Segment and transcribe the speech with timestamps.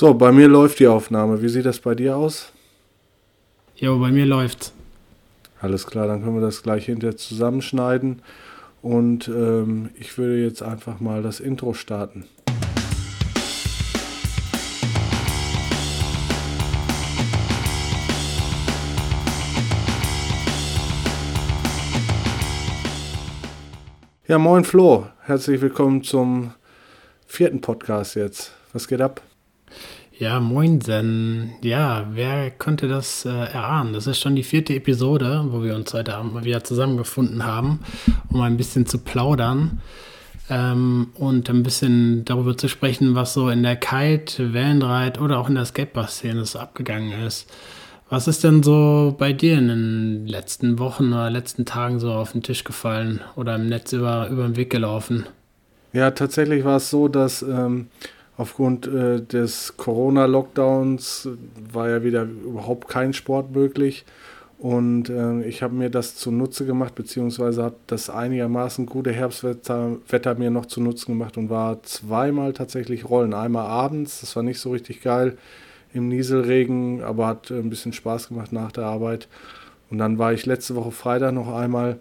[0.00, 1.42] So, bei mir läuft die Aufnahme.
[1.42, 2.52] Wie sieht das bei dir aus?
[3.74, 4.72] Jo, bei mir läuft.
[5.60, 8.22] Alles klar, dann können wir das gleich hinterher zusammenschneiden.
[8.80, 12.26] Und ähm, ich würde jetzt einfach mal das Intro starten.
[24.28, 26.52] Ja, moin Flo, herzlich willkommen zum
[27.26, 28.52] vierten Podcast jetzt.
[28.72, 29.22] Was geht ab?
[30.18, 31.52] Ja, moinsen.
[31.62, 33.92] Ja, wer könnte das äh, erahnen?
[33.92, 37.84] Das ist schon die vierte Episode, wo wir uns heute Abend mal wieder zusammengefunden haben,
[38.28, 39.80] um ein bisschen zu plaudern
[40.50, 45.48] ähm, und ein bisschen darüber zu sprechen, was so in der Kite, Wellenreit oder auch
[45.48, 47.48] in der Skatepark-Szene so abgegangen ist.
[48.08, 52.32] Was ist denn so bei dir in den letzten Wochen oder letzten Tagen so auf
[52.32, 55.26] den Tisch gefallen oder im Netz über, über den Weg gelaufen?
[55.92, 57.86] Ja, tatsächlich war es so, dass ähm,
[58.38, 61.28] Aufgrund äh, des Corona-Lockdowns
[61.72, 64.04] war ja wieder überhaupt kein Sport möglich.
[64.58, 70.36] Und äh, ich habe mir das zunutze gemacht, beziehungsweise habe das einigermaßen gute Herbstwetter Wetter
[70.36, 73.34] mir noch zunutze gemacht und war zweimal tatsächlich rollen.
[73.34, 75.36] Einmal abends, das war nicht so richtig geil
[75.92, 79.26] im Nieselregen, aber hat äh, ein bisschen Spaß gemacht nach der Arbeit.
[79.90, 81.98] Und dann war ich letzte Woche Freitag noch einmal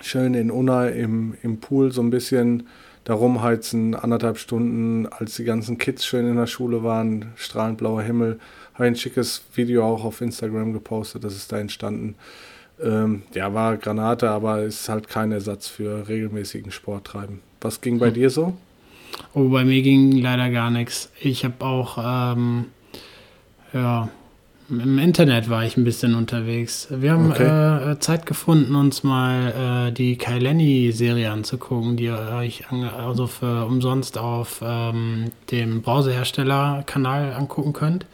[0.00, 2.68] schön in Unna im, im Pool so ein bisschen
[3.04, 8.02] da rumheizen, anderthalb Stunden, als die ganzen Kids schön in der Schule waren, strahlend blauer
[8.02, 8.40] Himmel.
[8.74, 12.16] Habe ein schickes Video auch auf Instagram gepostet, das ist da entstanden.
[12.82, 17.40] Ähm, ja, war Granate, aber ist halt kein Ersatz für regelmäßigen Sporttreiben.
[17.60, 18.14] Was ging bei hm.
[18.14, 18.54] dir so?
[19.32, 21.10] Oh, bei mir ging leider gar nichts.
[21.20, 22.66] Ich habe auch, ähm,
[23.72, 24.08] ja,
[24.80, 26.88] im Internet war ich ein bisschen unterwegs.
[26.90, 27.92] Wir haben okay.
[27.92, 34.18] äh, Zeit gefunden, uns mal äh, die Kaileni-Serie anzugucken, die ihr euch also für umsonst
[34.18, 38.06] auf ähm, dem Browserhersteller-Kanal angucken könnt.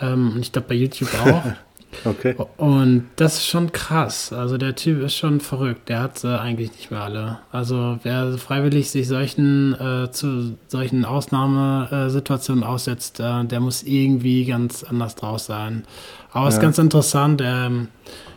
[0.00, 1.42] Ähm, und ich glaube bei YouTube auch.
[2.04, 2.34] Okay.
[2.56, 4.32] Und das ist schon krass.
[4.32, 5.88] Also der Typ ist schon verrückt.
[5.88, 7.38] Der hat sie eigentlich nicht mehr alle.
[7.50, 14.84] Also wer freiwillig sich solchen äh, zu solchen Ausnahmesituationen aussetzt, äh, der muss irgendwie ganz
[14.84, 15.84] anders draus sein.
[16.32, 16.58] Aber es ja.
[16.58, 17.40] ist ganz interessant.
[17.40, 17.70] Er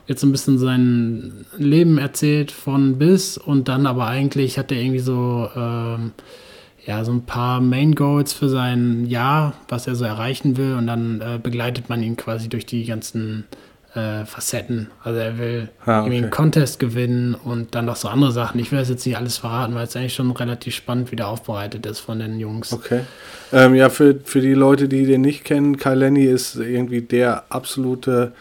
[0.07, 4.79] wird so ein bisschen sein Leben erzählt von bis und dann aber eigentlich hat er
[4.79, 6.11] irgendwie so ähm,
[6.85, 10.75] ja, so ein paar Main Goals für sein Jahr, was er so erreichen will.
[10.75, 13.45] Und dann äh, begleitet man ihn quasi durch die ganzen
[13.93, 14.87] äh, Facetten.
[15.03, 16.07] Also er will ah, okay.
[16.07, 18.59] irgendwie einen Contest gewinnen und dann noch so andere Sachen.
[18.59, 21.85] Ich will das jetzt nicht alles verraten, weil es eigentlich schon relativ spannend wieder aufbereitet
[21.85, 22.73] ist von den Jungs.
[22.73, 23.01] Okay.
[23.51, 27.43] Ähm, ja, für, für die Leute, die den nicht kennen, Kai Lenny ist irgendwie der
[27.49, 28.31] absolute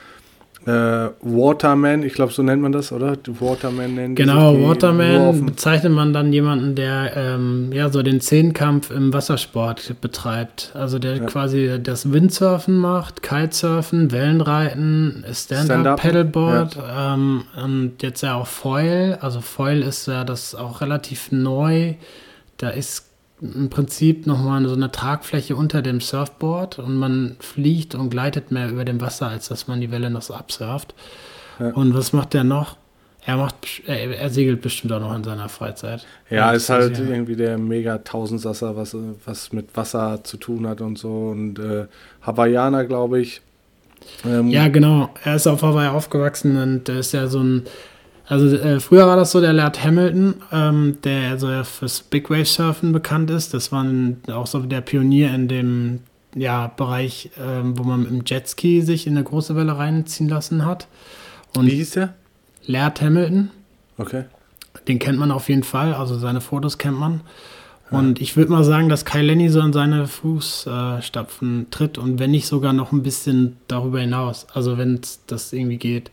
[0.66, 3.16] äh, Waterman, ich glaube, so nennt man das, oder?
[3.26, 9.12] Waterman nennen Genau, Waterman bezeichnet man dann jemanden, der ähm, ja so den Zehnkampf im
[9.12, 10.72] Wassersport betreibt.
[10.74, 11.24] Also der ja.
[11.24, 17.14] quasi das Windsurfen macht, Kitesurfen, Wellenreiten, Stand-Up-Paddleboard Stand ja.
[17.14, 19.16] ähm, und jetzt ja auch Foil.
[19.20, 21.94] Also Foil ist ja das auch relativ neu.
[22.58, 23.09] Da ist
[23.40, 28.68] im Prinzip nochmal so eine Tragfläche unter dem Surfboard und man fliegt und gleitet mehr
[28.70, 30.94] über dem Wasser, als dass man die Welle noch so absurft.
[31.58, 31.70] Ja.
[31.70, 32.76] Und was macht der noch?
[33.24, 36.06] Er macht, er, er, segelt bestimmt auch noch in seiner Freizeit.
[36.30, 37.04] Ja, ist halt ja.
[37.04, 38.96] irgendwie der mega Tausendsasser, was,
[39.26, 41.28] was mit Wasser zu tun hat und so.
[41.28, 41.86] Und äh,
[42.22, 43.42] Hawaiianer, glaube ich.
[44.24, 45.10] Ähm, ja, genau.
[45.22, 47.64] Er ist auf Hawaii aufgewachsen und ist ja so ein
[48.30, 52.30] also äh, früher war das so der Laird Hamilton, ähm, der also ja fürs Big
[52.30, 53.52] Wave Surfen bekannt ist.
[53.54, 53.84] Das war
[54.32, 56.00] auch so der Pionier in dem
[56.36, 60.64] ja, Bereich, ähm, wo man mit dem Jetski sich in eine große Welle reinziehen lassen
[60.64, 60.86] hat.
[61.56, 62.14] Und Wie hieß der?
[62.66, 63.50] Laird Hamilton.
[63.98, 64.26] Okay.
[64.86, 67.22] Den kennt man auf jeden Fall, also seine Fotos kennt man.
[67.90, 72.20] Und ich würde mal sagen, dass Kai Lenny so in seine Fußstapfen äh, tritt und
[72.20, 74.46] wenn nicht sogar noch ein bisschen darüber hinaus.
[74.54, 76.12] Also wenn das irgendwie geht.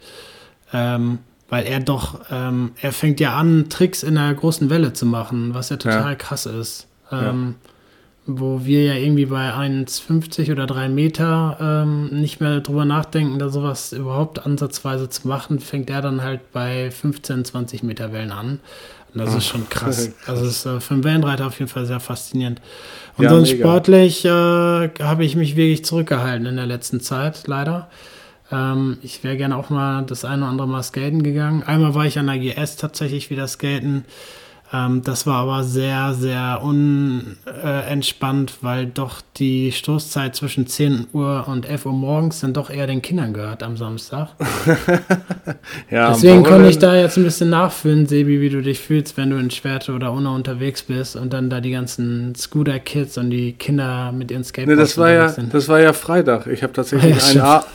[0.73, 5.05] Ähm, weil er doch, ähm, er fängt ja an, Tricks in einer großen Welle zu
[5.05, 6.15] machen, was ja total ja.
[6.15, 6.87] krass ist.
[7.11, 7.69] Ähm, ja.
[8.29, 13.47] Wo wir ja irgendwie bei 1,50 oder 3 Meter ähm, nicht mehr drüber nachdenken, da
[13.47, 18.59] sowas überhaupt ansatzweise zu machen, fängt er dann halt bei 15, 20 Meter Wellen an.
[19.13, 20.11] Und das Ach, ist schon krass.
[20.25, 20.29] krass.
[20.29, 22.61] Also ist äh, für einen Wellenreiter auf jeden Fall sehr faszinierend.
[23.15, 23.63] Und ja, sonst mega.
[23.63, 27.87] sportlich äh, habe ich mich wirklich zurückgehalten in der letzten Zeit, leider.
[28.51, 31.63] Ähm, ich wäre gerne auch mal das eine oder andere Mal skaten gegangen.
[31.63, 34.05] Einmal war ich an der GS tatsächlich wieder skaten.
[34.73, 41.45] Ähm, das war aber sehr, sehr unentspannt, äh, weil doch die Stoßzeit zwischen 10 Uhr
[41.47, 44.31] und 11 Uhr morgens dann doch eher den Kindern gehört am Samstag.
[45.89, 49.29] ja, Deswegen konnte ich da jetzt ein bisschen nachfühlen, Sebi, wie du dich fühlst, wenn
[49.29, 53.53] du in Schwerte oder Unna unterwegs bist und dann da die ganzen Scooter-Kids und die
[53.53, 55.53] Kinder mit ihren Skateboards nee, das war ja, sind.
[55.53, 56.47] Das war ja Freitag.
[56.47, 57.65] Ich habe tatsächlich ja, einen,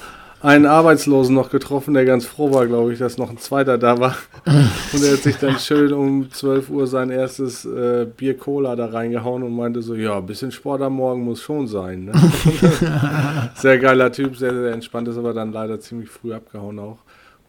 [0.42, 3.98] einen Arbeitslosen noch getroffen, der ganz froh war, glaube ich, dass noch ein zweiter da
[3.98, 4.16] war.
[4.44, 8.86] und er hat sich dann schön um 12 Uhr sein erstes äh, Bier Cola da
[8.86, 12.06] reingehauen und meinte so, ja, ein bisschen Sport am Morgen muss schon sein.
[12.06, 12.12] Ne?
[13.54, 16.98] sehr geiler Typ, sehr, sehr entspannt, ist aber dann leider ziemlich früh abgehauen auch.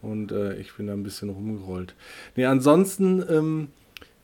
[0.04, 1.96] Und äh, ich bin da ein bisschen rumgerollt.
[2.36, 3.68] Nee, ansonsten ähm,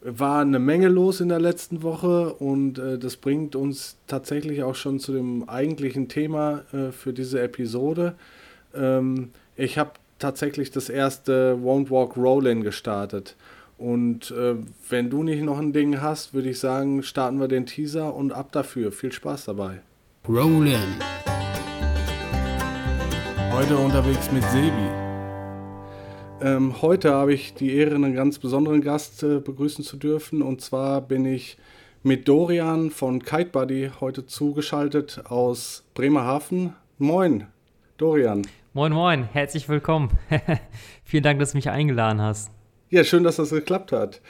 [0.01, 4.75] war eine Menge los in der letzten Woche und äh, das bringt uns tatsächlich auch
[4.75, 8.15] schon zu dem eigentlichen Thema äh, für diese Episode.
[8.75, 13.35] Ähm, ich habe tatsächlich das erste Won't Walk Roll-In gestartet.
[13.77, 14.55] Und äh,
[14.89, 18.33] wenn du nicht noch ein Ding hast, würde ich sagen, starten wir den Teaser und
[18.33, 18.91] ab dafür.
[18.91, 19.79] Viel Spaß dabei.
[20.27, 20.79] Roll-In.
[23.51, 24.89] Heute unterwegs mit Sebi.
[26.41, 30.41] Ähm, heute habe ich die Ehre, einen ganz besonderen Gast äh, begrüßen zu dürfen.
[30.41, 31.57] Und zwar bin ich
[32.03, 36.73] mit Dorian von Kite Buddy heute zugeschaltet aus Bremerhaven.
[36.97, 37.47] Moin,
[37.97, 38.43] Dorian.
[38.73, 40.11] Moin, moin, herzlich willkommen.
[41.03, 42.51] Vielen Dank, dass du mich eingeladen hast.
[42.91, 44.21] Ja, schön, dass das geklappt hat.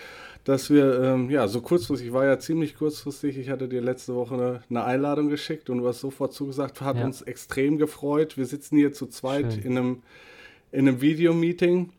[0.45, 3.37] Dass wir, ähm, ja, so kurzfristig, war ja ziemlich kurzfristig.
[3.37, 6.95] Ich hatte dir letzte Woche eine, eine Einladung geschickt und du hast sofort zugesagt, hat
[6.95, 7.03] ja.
[7.03, 8.37] uns extrem gefreut.
[8.37, 10.03] Wir sitzen hier zu zweit in einem,
[10.71, 11.91] in einem Videomeeting.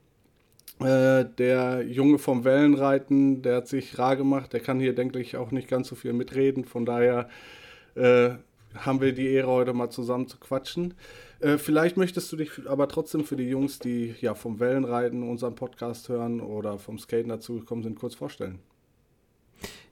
[0.80, 5.36] Äh, der Junge vom Wellenreiten, der hat sich rar gemacht, der kann hier, denke ich,
[5.36, 6.64] auch nicht ganz so viel mitreden.
[6.64, 7.28] Von daher
[7.96, 8.30] äh,
[8.74, 10.94] haben wir die Ehre, heute mal zusammen zu quatschen.
[11.40, 15.54] Äh, vielleicht möchtest du dich aber trotzdem für die Jungs, die ja vom Wellenreiten unseren
[15.54, 18.58] Podcast hören oder vom Skaten dazugekommen sind, kurz vorstellen.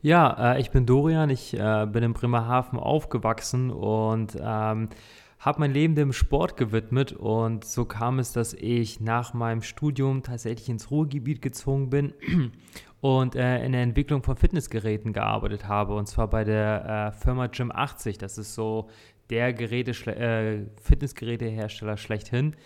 [0.02, 4.90] Ja, äh, ich bin Dorian, ich äh, bin in Bremerhaven aufgewachsen und ähm,
[5.38, 10.22] habe mein Leben dem Sport gewidmet und so kam es, dass ich nach meinem Studium
[10.22, 12.12] tatsächlich ins Ruhrgebiet gezogen bin
[13.00, 17.46] und äh, in der Entwicklung von Fitnessgeräten gearbeitet habe und zwar bei der äh, Firma
[17.46, 18.18] Gym 80.
[18.18, 18.88] Das ist so
[19.30, 22.56] der Geräte, äh, Fitnessgerätehersteller schlechthin.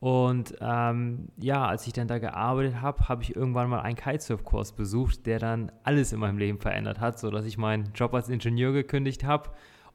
[0.00, 4.72] Und ähm, ja, als ich dann da gearbeitet habe, habe ich irgendwann mal einen Kitesurf-Kurs
[4.72, 8.72] besucht, der dann alles in meinem Leben verändert hat, sodass ich meinen Job als Ingenieur
[8.72, 9.50] gekündigt habe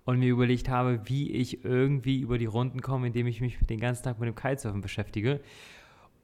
[0.05, 3.79] und mir überlegt habe, wie ich irgendwie über die Runden komme, indem ich mich den
[3.79, 5.41] ganzen Tag mit dem Kitesurfen beschäftige.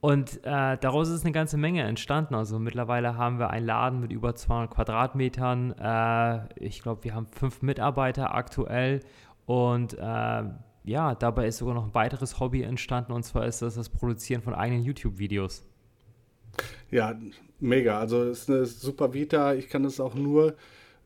[0.02, 2.36] Und äh, daraus ist eine ganze Menge entstanden.
[2.36, 5.72] Also mittlerweile haben wir einen Laden mit über 200 Quadratmetern.
[5.72, 9.00] Äh, ich glaube, wir haben fünf Mitarbeiter aktuell
[9.46, 10.44] und äh,
[10.84, 14.42] ja, dabei ist sogar noch ein weiteres Hobby entstanden und zwar ist das das Produzieren
[14.42, 15.66] von eigenen YouTube-Videos.
[16.92, 17.20] Ja,
[17.60, 18.00] mega.
[18.00, 19.54] Also es ist eine super Vita.
[19.56, 20.56] Ich kann es auch nur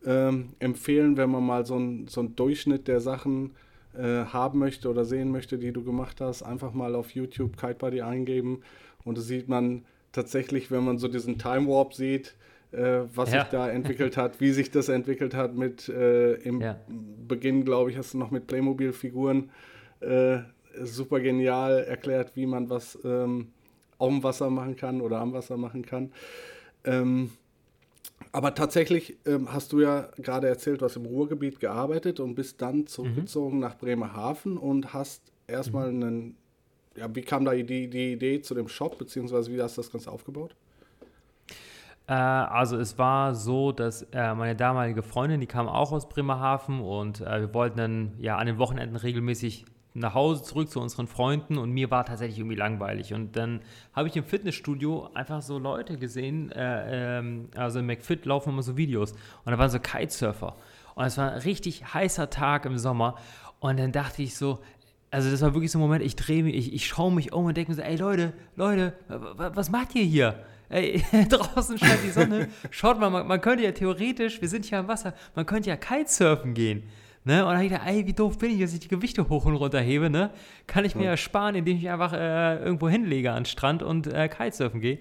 [0.05, 3.55] ähm, empfehlen, wenn man mal so einen so Durchschnitt der Sachen
[3.93, 6.43] äh, haben möchte oder sehen möchte, die du gemacht hast.
[6.43, 8.61] Einfach mal auf YouTube Kite Buddy eingeben
[9.03, 12.35] und da sieht man tatsächlich, wenn man so diesen Time Warp sieht,
[12.71, 13.41] äh, was ja.
[13.41, 16.79] sich da entwickelt hat, wie sich das entwickelt hat mit äh, im ja.
[17.27, 19.49] Beginn, glaube ich, hast du noch mit Playmobil-Figuren
[20.01, 20.39] äh,
[20.81, 23.49] super genial erklärt, wie man was ähm,
[23.97, 26.11] auf dem Wasser machen kann oder am Wasser machen kann.
[26.83, 27.31] Ähm,
[28.31, 32.61] aber tatsächlich ähm, hast du ja gerade erzählt, du hast im Ruhrgebiet gearbeitet und bist
[32.61, 33.61] dann zurückgezogen mhm.
[33.61, 36.03] nach Bremerhaven und hast erstmal mhm.
[36.03, 36.37] einen,
[36.95, 39.91] ja, wie kam da die, die Idee zu dem Shop, beziehungsweise wie hast du das
[39.91, 40.55] Ganze aufgebaut?
[42.09, 46.81] Äh, also es war so, dass äh, meine damalige Freundin, die kam auch aus Bremerhaven
[46.81, 51.07] und äh, wir wollten dann ja an den Wochenenden regelmäßig nach Hause zurück zu unseren
[51.07, 53.13] Freunden und mir war tatsächlich irgendwie langweilig.
[53.13, 53.61] Und dann
[53.93, 58.63] habe ich im Fitnessstudio einfach so Leute gesehen, äh, ähm, also im McFit laufen immer
[58.63, 59.11] so Videos
[59.45, 60.55] und da waren so Kitesurfer.
[60.95, 63.15] Und es war ein richtig heißer Tag im Sommer
[63.59, 64.59] und dann dachte ich so,
[65.11, 67.45] also das war wirklich so ein Moment, ich drehe mich, ich, ich schaue mich um
[67.45, 70.43] und denke mir so, ey Leute, Leute, was macht ihr hier?
[70.69, 72.49] Ey, draußen scheint die Sonne.
[72.69, 75.75] Schaut mal, man, man, könnte ja theoretisch, wir sind hier am Wasser, man könnte ja
[75.75, 76.83] Kitesurfen gehen.
[77.25, 77.45] Ne?
[77.45, 79.55] Und dann ich gedacht, ey, wie doof bin ich, dass ich die Gewichte hoch und
[79.55, 80.31] runter hebe, ne?
[80.67, 84.07] Kann ich mir ja sparen, indem ich einfach äh, irgendwo hinlege an den Strand und
[84.07, 84.99] äh, Kitesurfen gehe.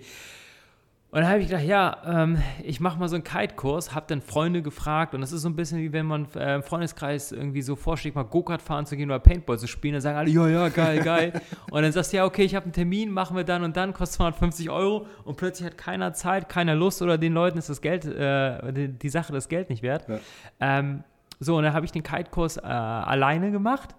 [1.11, 4.21] Und dann habe ich gedacht, ja, ähm, ich mache mal so einen Kite-Kurs, habe dann
[4.21, 7.63] Freunde gefragt und das ist so ein bisschen wie wenn man äh, im Freundeskreis irgendwie
[7.63, 10.47] so vorschlägt, mal Go-Kart fahren zu gehen oder Paintball zu spielen, dann sagen alle, ja,
[10.49, 11.33] ja, geil, geil.
[11.71, 13.95] und dann sagst du, ja, okay, ich habe einen Termin, machen wir dann und dann,
[13.95, 17.81] kostet 250 Euro und plötzlich hat keiner Zeit, keiner Lust oder den Leuten ist das
[17.81, 20.07] Geld, äh, die, die, Sache das Geld nicht wert.
[20.09, 20.19] Ja.
[20.61, 21.05] Ähm,
[21.41, 23.95] so, und dann habe ich den Kite-Kurs äh, alleine gemacht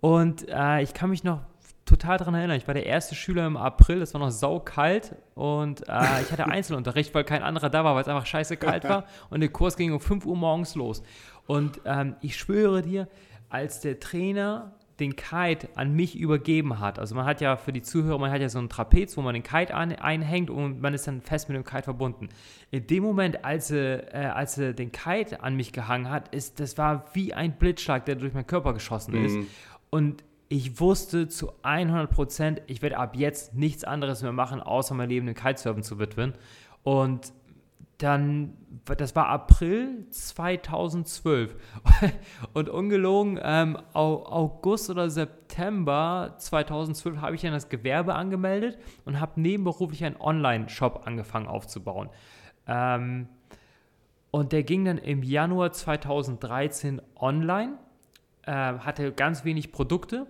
[0.00, 1.42] und äh, ich kann mich noch
[1.88, 2.56] total daran erinnern.
[2.56, 6.46] Ich war der erste Schüler im April, es war noch saukalt und äh, ich hatte
[6.50, 9.76] Einzelunterricht, weil kein anderer da war, weil es einfach scheiße kalt war und der Kurs
[9.76, 11.02] ging um 5 Uhr morgens los.
[11.46, 13.08] Und ähm, ich schwöre dir,
[13.48, 16.98] als der Trainer den Kite an mich übergeben hat.
[16.98, 19.34] Also man hat ja für die Zuhörer, man hat ja so ein Trapez, wo man
[19.34, 22.28] den Kite an, einhängt und man ist dann fest mit dem Kite verbunden.
[22.70, 26.58] In dem Moment, als er, äh, als er den Kite an mich gehangen hat, ist,
[26.58, 29.36] das war wie ein Blitzschlag, der durch meinen Körper geschossen ist.
[29.36, 29.46] Mhm.
[29.90, 34.94] Und ich wusste zu 100 Prozent, ich werde ab jetzt nichts anderes mehr machen, außer
[34.94, 36.34] mein Leben dem Kitesurfen zu widmen.
[36.82, 37.32] Und
[37.98, 41.54] dann, das war April 2012.
[42.54, 49.40] Und ungelogen, ähm, August oder September 2012 habe ich dann das Gewerbe angemeldet und habe
[49.40, 52.08] nebenberuflich einen Online-Shop angefangen aufzubauen.
[52.66, 53.28] Ähm,
[54.30, 57.78] und der ging dann im Januar 2013 online,
[58.46, 60.26] äh, hatte ganz wenig Produkte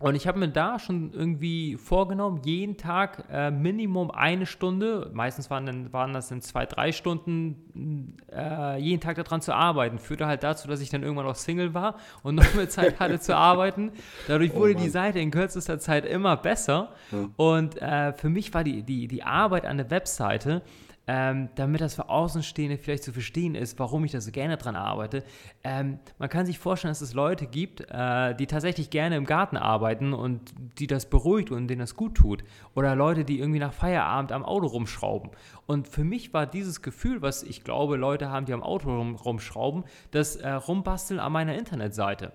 [0.00, 5.50] und ich habe mir da schon irgendwie vorgenommen, jeden Tag äh, Minimum eine Stunde, meistens
[5.50, 9.98] waren, dann, waren das dann zwei, drei Stunden, äh, jeden Tag daran zu arbeiten.
[9.98, 13.20] Führte halt dazu, dass ich dann irgendwann auch Single war und noch mehr Zeit hatte
[13.20, 13.92] zu arbeiten.
[14.26, 16.94] Dadurch oh wurde oh die Seite in kürzester Zeit immer besser.
[17.12, 17.28] Ja.
[17.36, 20.62] Und äh, für mich war die, die, die Arbeit an der Webseite
[21.06, 24.76] ähm, damit das für Außenstehende vielleicht zu verstehen ist, warum ich da so gerne dran
[24.76, 25.24] arbeite.
[25.64, 29.56] Ähm, man kann sich vorstellen, dass es Leute gibt, äh, die tatsächlich gerne im Garten
[29.56, 32.44] arbeiten und die das beruhigt und denen das gut tut.
[32.74, 35.30] Oder Leute, die irgendwie nach Feierabend am Auto rumschrauben.
[35.66, 39.16] Und für mich war dieses Gefühl, was ich glaube, Leute haben, die am Auto rum,
[39.16, 42.32] rumschrauben, das äh, Rumbasteln an meiner Internetseite.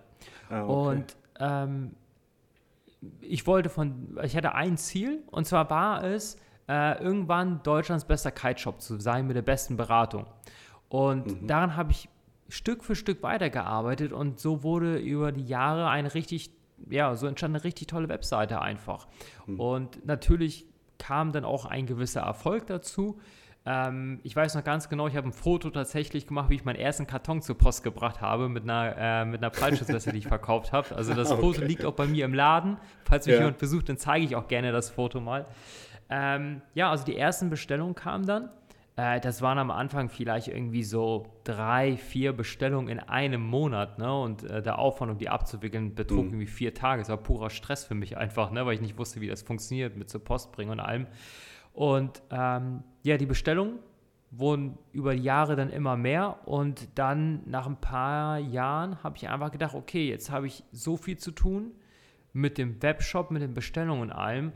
[0.50, 0.72] Ah, okay.
[0.72, 1.92] Und ähm,
[3.22, 8.32] ich wollte von, ich hatte ein Ziel und zwar war es, äh, irgendwann Deutschlands bester
[8.32, 10.26] Kite-Shop zu sein mit der besten Beratung.
[10.90, 11.48] Und mhm.
[11.48, 12.10] daran habe ich
[12.48, 16.52] Stück für Stück weitergearbeitet und so wurde über die Jahre eine richtig,
[16.90, 19.08] ja, so entstand eine richtig tolle Webseite einfach.
[19.46, 19.60] Mhm.
[19.60, 20.66] Und natürlich
[20.98, 23.20] kam dann auch ein gewisser Erfolg dazu.
[23.68, 26.76] Ähm, ich weiß noch ganz genau, ich habe ein Foto tatsächlich gemacht, wie ich meinen
[26.76, 30.72] ersten Karton zur Post gebracht habe mit einer, äh, mit einer Fallschutzweste, die ich verkauft
[30.72, 30.96] habe.
[30.96, 31.42] Also das okay.
[31.42, 32.78] Foto liegt auch bei mir im Laden.
[33.06, 33.42] Falls mich ja.
[33.42, 35.48] jemand besucht, dann zeige ich auch gerne das Foto mal.
[36.10, 38.50] Ähm, ja, also die ersten Bestellungen kamen dann.
[38.96, 44.00] Äh, das waren am Anfang vielleicht irgendwie so drei, vier Bestellungen in einem Monat.
[44.00, 44.22] Ne?
[44.22, 46.30] Und äh, der Aufwand, um die abzuwickeln, betrug mhm.
[46.32, 47.02] irgendwie vier Tage.
[47.02, 48.66] Es war purer Stress für mich einfach, ne?
[48.66, 51.08] weil ich nicht wusste, wie das funktioniert mit zur Post bringen und allem.
[51.74, 53.80] Und ähm, ja, die Bestellungen
[54.32, 59.30] wurden über die Jahre dann immer mehr und dann nach ein paar Jahren habe ich
[59.30, 61.72] einfach gedacht, okay, jetzt habe ich so viel zu tun
[62.34, 64.52] mit dem Webshop, mit den Bestellungen und allem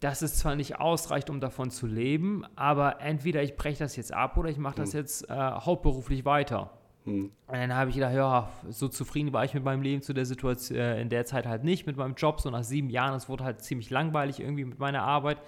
[0.00, 4.12] dass es zwar nicht ausreicht, um davon zu leben, aber entweder ich breche das jetzt
[4.12, 5.00] ab oder ich mache das hm.
[5.00, 6.70] jetzt äh, hauptberuflich weiter.
[7.04, 7.32] Hm.
[7.46, 10.26] Und dann habe ich gedacht, ja, so zufrieden war ich mit meinem Leben zu der
[10.26, 13.28] Situation, äh, in der Zeit halt nicht, mit meinem Job, so nach sieben Jahren, es
[13.28, 15.38] wurde halt ziemlich langweilig irgendwie mit meiner Arbeit.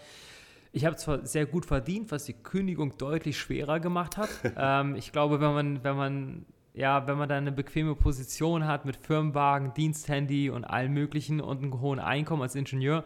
[0.73, 4.31] Ich habe zwar sehr gut verdient, was die Kündigung deutlich schwerer gemacht hat.
[4.57, 8.85] ähm, ich glaube, wenn man, wenn man, ja, wenn man da eine bequeme Position hat
[8.85, 13.05] mit Firmenwagen, Diensthandy und allem möglichen und einem hohen Einkommen als Ingenieur,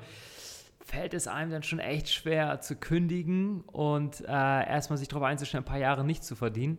[0.84, 5.64] fällt es einem dann schon echt schwer zu kündigen und äh, erstmal sich darauf einzustellen,
[5.64, 6.78] ein paar Jahre nicht zu verdienen.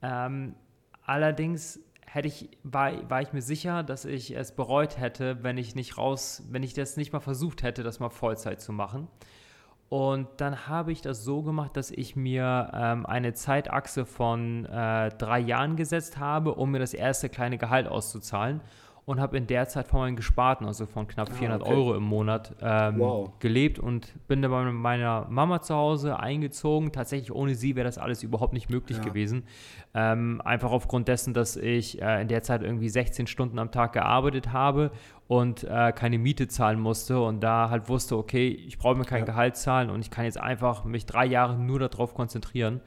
[0.00, 0.54] Ähm,
[1.04, 5.74] allerdings hätte ich, war, war ich mir sicher, dass ich es bereut hätte, wenn ich
[5.74, 9.08] nicht raus, wenn ich das nicht mal versucht hätte, das mal Vollzeit zu machen.
[9.90, 15.10] Und dann habe ich das so gemacht, dass ich mir ähm, eine Zeitachse von äh,
[15.10, 18.62] drei Jahren gesetzt habe, um mir das erste kleine Gehalt auszuzahlen
[19.12, 21.74] und habe in der Zeit von meinen Gesparten, also von knapp 400 ah, okay.
[21.74, 23.30] Euro im Monat, ähm, wow.
[23.40, 26.92] gelebt und bin dann bei meiner Mama zu Hause eingezogen.
[26.92, 29.04] Tatsächlich ohne sie wäre das alles überhaupt nicht möglich ja.
[29.04, 29.44] gewesen.
[29.92, 33.92] Ähm, einfach aufgrund dessen, dass ich äh, in der Zeit irgendwie 16 Stunden am Tag
[33.92, 34.92] gearbeitet habe
[35.28, 39.20] und äh, keine Miete zahlen musste und da halt wusste, okay, ich brauche mir kein
[39.20, 39.26] ja.
[39.26, 42.80] Gehalt zahlen und ich kann jetzt einfach mich drei Jahre nur darauf konzentrieren.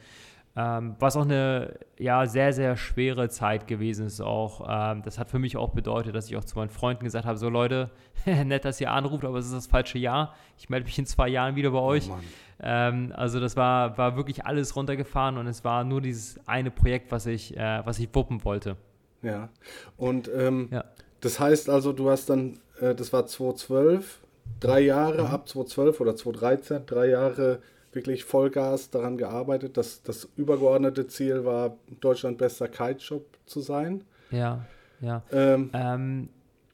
[0.57, 4.65] Ähm, was auch eine ja, sehr, sehr schwere Zeit gewesen ist auch.
[4.69, 7.37] Ähm, das hat für mich auch bedeutet, dass ich auch zu meinen Freunden gesagt habe,
[7.37, 7.91] so Leute,
[8.25, 10.33] nett, dass ihr anruft, aber es ist das falsche Jahr.
[10.57, 12.09] Ich melde mich in zwei Jahren wieder bei oh euch.
[12.09, 12.17] Oh
[12.61, 17.11] ähm, also das war, war wirklich alles runtergefahren und es war nur dieses eine Projekt,
[17.11, 18.77] was ich, äh, was ich wuppen wollte.
[19.21, 19.49] Ja,
[19.97, 20.85] und ähm, ja.
[21.19, 24.19] das heißt also, du hast dann, äh, das war 2012,
[24.61, 25.27] drei Jahre, mhm.
[25.27, 27.59] ab 2012 oder 2013, drei Jahre
[27.95, 29.77] wirklich Vollgas daran gearbeitet.
[29.77, 34.03] dass das übergeordnete Ziel war, Deutschland bester Kite-Shop zu sein.
[34.31, 34.65] Ja,
[35.01, 35.23] ja.
[35.31, 36.29] Ähm, ähm,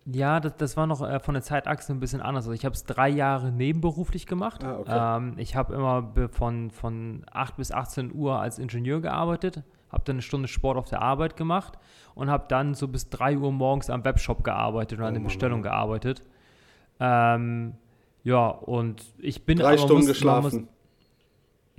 [0.05, 2.45] ja, das, das war noch äh, von der Zeitachse ein bisschen anders.
[2.45, 4.63] Also ich habe es drei Jahre nebenberuflich gemacht.
[4.63, 5.17] Ah, okay.
[5.17, 10.15] ähm, ich habe immer von, von 8 bis 18 Uhr als Ingenieur gearbeitet, habe dann
[10.15, 11.77] eine Stunde Sport auf der Arbeit gemacht
[12.15, 15.21] und habe dann so bis 3 Uhr morgens am Webshop gearbeitet und oh, an der
[15.21, 15.69] Bestellung Mann.
[15.69, 16.23] gearbeitet.
[16.99, 17.73] Ähm,
[18.23, 20.67] ja, und ich bin Drei Stunden muss, geschlafen.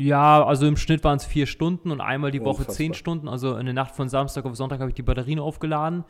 [0.02, 2.74] Ja, also im Schnitt waren es vier Stunden und einmal die Woche Unfassbar.
[2.76, 3.28] zehn Stunden.
[3.28, 6.04] Also in der Nacht von Samstag auf Sonntag habe ich die Batterien aufgeladen.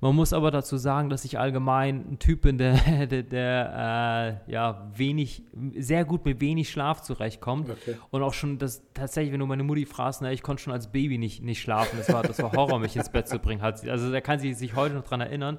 [0.00, 2.74] Man muss aber dazu sagen, dass ich allgemein ein Typ bin, der,
[3.06, 5.42] der, der äh, ja, wenig,
[5.76, 7.70] sehr gut mit wenig Schlaf zurechtkommt.
[7.70, 7.96] Okay.
[8.10, 10.92] Und auch schon, das tatsächlich, wenn du meine Mutti fragst, na, ich konnte schon als
[10.92, 11.96] Baby nicht, nicht schlafen.
[11.98, 13.62] Das war, das war Horror, mich ins Bett zu bringen.
[13.62, 15.58] Also da kann sie sich heute noch dran erinnern.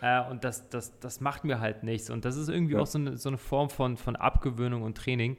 [0.00, 2.10] Äh, und das, das, das macht mir halt nichts.
[2.10, 2.80] Und das ist irgendwie ja.
[2.80, 5.36] auch so eine, so eine Form von, von Abgewöhnung und Training.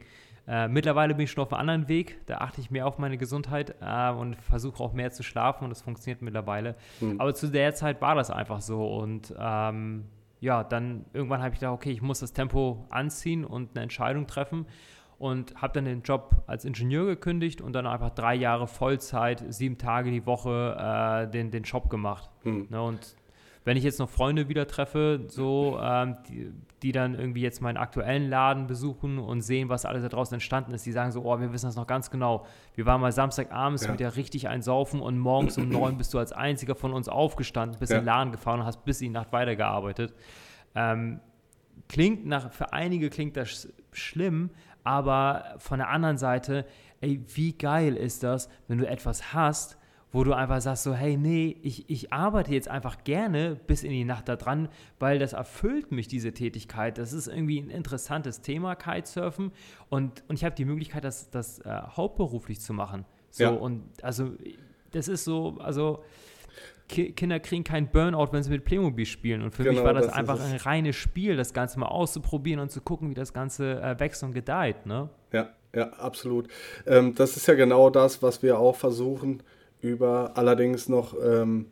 [0.48, 2.24] Äh, mittlerweile bin ich schon auf einem anderen Weg.
[2.26, 5.70] Da achte ich mehr auf meine Gesundheit äh, und versuche auch mehr zu schlafen und
[5.70, 6.76] das funktioniert mittlerweile.
[7.00, 7.20] Mhm.
[7.20, 8.86] Aber zu der Zeit war das einfach so.
[8.86, 10.06] Und ähm,
[10.40, 14.26] ja, dann irgendwann habe ich gedacht, okay, ich muss das Tempo anziehen und eine Entscheidung
[14.26, 14.66] treffen.
[15.18, 19.78] Und habe dann den Job als Ingenieur gekündigt und dann einfach drei Jahre Vollzeit, sieben
[19.78, 22.30] Tage die Woche äh, den, den Job gemacht.
[22.44, 22.66] Mhm.
[22.68, 23.15] Ne, und
[23.66, 27.76] wenn ich jetzt noch Freunde wieder treffe, so, ähm, die, die, dann irgendwie jetzt meinen
[27.76, 31.40] aktuellen Laden besuchen und sehen, was alles da draußen entstanden ist, die sagen so, oh,
[31.40, 32.46] wir wissen das noch ganz genau.
[32.76, 33.92] Wir waren mal Samstagabends ja.
[33.92, 37.90] wieder richtig einsaufen und morgens um neun bist du als einziger von uns aufgestanden, bist
[37.90, 37.98] ja.
[37.98, 40.14] in den Laden gefahren und hast bis in die Nacht weitergearbeitet.
[40.76, 41.18] Ähm,
[41.88, 44.50] klingt nach, für einige klingt das schlimm,
[44.84, 46.66] aber von der anderen Seite,
[47.00, 49.76] ey, wie geil ist das, wenn du etwas hast,
[50.16, 53.90] wo du einfach sagst so, hey, nee, ich, ich arbeite jetzt einfach gerne bis in
[53.90, 56.96] die Nacht da dran, weil das erfüllt mich, diese Tätigkeit.
[56.96, 59.52] Das ist irgendwie ein interessantes Thema, Kitesurfen.
[59.90, 63.04] Und, und ich habe die Möglichkeit, das, das äh, hauptberuflich zu machen.
[63.28, 63.50] So, ja.
[63.50, 64.32] und also,
[64.92, 66.02] das ist so, also,
[66.88, 69.42] Kinder kriegen keinen Burnout, wenn sie mit Playmobil spielen.
[69.42, 72.60] Und für genau, mich war das, das einfach ein reines Spiel, das Ganze mal auszuprobieren
[72.60, 74.86] und zu gucken, wie das Ganze äh, wächst und gedeiht.
[74.86, 75.10] Ne?
[75.32, 76.48] Ja, ja, absolut.
[76.86, 79.42] Ähm, das ist ja genau das, was wir auch versuchen,
[79.86, 81.66] über allerdings noch ähm,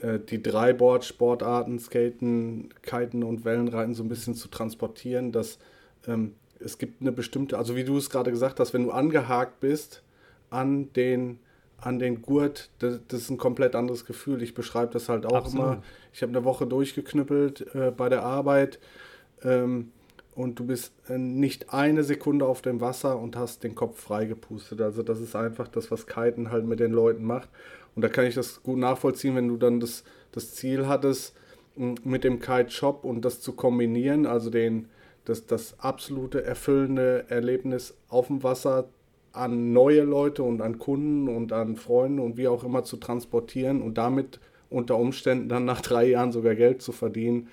[0.00, 5.58] äh, die drei Board-Sportarten, Skaten, Kiten und Wellenreiten so ein bisschen zu transportieren, dass
[6.06, 9.60] ähm, es gibt eine bestimmte, also wie du es gerade gesagt hast, wenn du angehakt
[9.60, 10.02] bist
[10.50, 11.40] an den
[11.80, 14.42] an den Gurt, das, das, ist ein komplett anderes Gefühl.
[14.42, 15.64] Ich beschreibe das halt auch Absolut.
[15.64, 15.82] immer.
[16.12, 18.80] Ich habe eine Woche durchgeknüppelt äh, bei der Arbeit.
[19.44, 19.92] Ähm,
[20.38, 24.80] und du bist äh, nicht eine Sekunde auf dem Wasser und hast den Kopf freigepustet.
[24.80, 27.48] Also das ist einfach das, was Kiten halt mit den Leuten macht.
[27.96, 31.34] Und da kann ich das gut nachvollziehen, wenn du dann das, das Ziel hattest,
[31.74, 34.86] mit dem Kite-Shop und das zu kombinieren, also den,
[35.24, 38.88] das, das absolute erfüllende Erlebnis auf dem Wasser
[39.32, 43.82] an neue Leute und an Kunden und an Freunde und wie auch immer zu transportieren
[43.82, 44.38] und damit
[44.70, 47.48] unter Umständen dann nach drei Jahren sogar Geld zu verdienen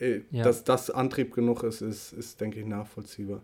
[0.00, 0.44] äh, ja.
[0.44, 3.42] dass das Antrieb genug ist, ist, ist denke ich, nachvollziehbar.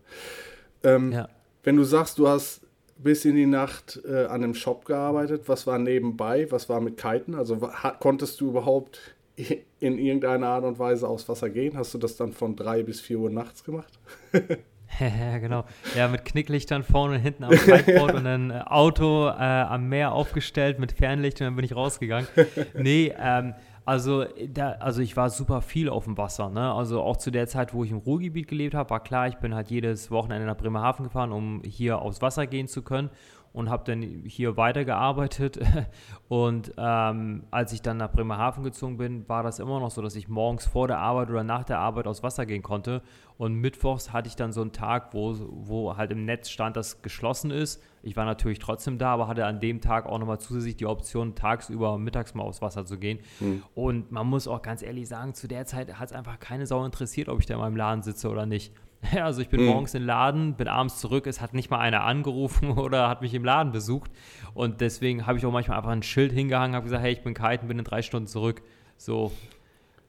[0.82, 1.28] Ähm, ja.
[1.62, 2.60] Wenn du sagst, du hast
[2.96, 6.96] bis in die Nacht äh, an einem Shop gearbeitet, was war nebenbei, was war mit
[6.96, 7.34] Kiten?
[7.34, 7.56] Also
[8.00, 11.76] konntest du überhaupt in irgendeiner Art und Weise aufs Wasser gehen?
[11.76, 13.98] Hast du das dann von drei bis vier Uhr nachts gemacht?
[15.00, 15.64] ja, genau.
[15.96, 20.78] Ja, mit Knicklichtern vorne und hinten am Kiteboard und ein Auto äh, am Meer aufgestellt
[20.78, 22.28] mit Fernlicht und dann bin ich rausgegangen.
[22.74, 23.54] Nee, ähm,
[23.86, 26.48] also, da, also ich war super viel auf dem Wasser.
[26.48, 26.72] Ne?
[26.72, 29.54] Also auch zu der Zeit, wo ich im Ruhrgebiet gelebt habe, war klar, ich bin
[29.54, 33.10] halt jedes Wochenende nach Bremerhaven gefahren, um hier aufs Wasser gehen zu können
[33.54, 35.60] und habe dann hier weitergearbeitet.
[36.28, 40.16] Und ähm, als ich dann nach Bremerhaven gezogen bin, war das immer noch so, dass
[40.16, 43.00] ich morgens vor der Arbeit oder nach der Arbeit aufs Wasser gehen konnte.
[43.38, 47.02] Und mittwochs hatte ich dann so einen Tag, wo, wo halt im Netz stand, dass
[47.02, 47.80] geschlossen ist.
[48.02, 51.36] Ich war natürlich trotzdem da, aber hatte an dem Tag auch nochmal zusätzlich die Option,
[51.36, 53.20] tagsüber mittags mal aufs Wasser zu gehen.
[53.38, 53.62] Mhm.
[53.76, 56.84] Und man muss auch ganz ehrlich sagen, zu der Zeit hat es einfach keine Sau
[56.84, 58.72] interessiert, ob ich da in meinem Laden sitze oder nicht.
[59.22, 59.66] Also ich bin mhm.
[59.66, 63.34] morgens im Laden, bin abends zurück, es hat nicht mal einer angerufen oder hat mich
[63.34, 64.10] im Laden besucht.
[64.54, 67.34] Und deswegen habe ich auch manchmal einfach ein Schild hingehangen, habe gesagt, hey, ich bin
[67.34, 68.62] kiten, bin in drei Stunden zurück.
[68.96, 69.32] So.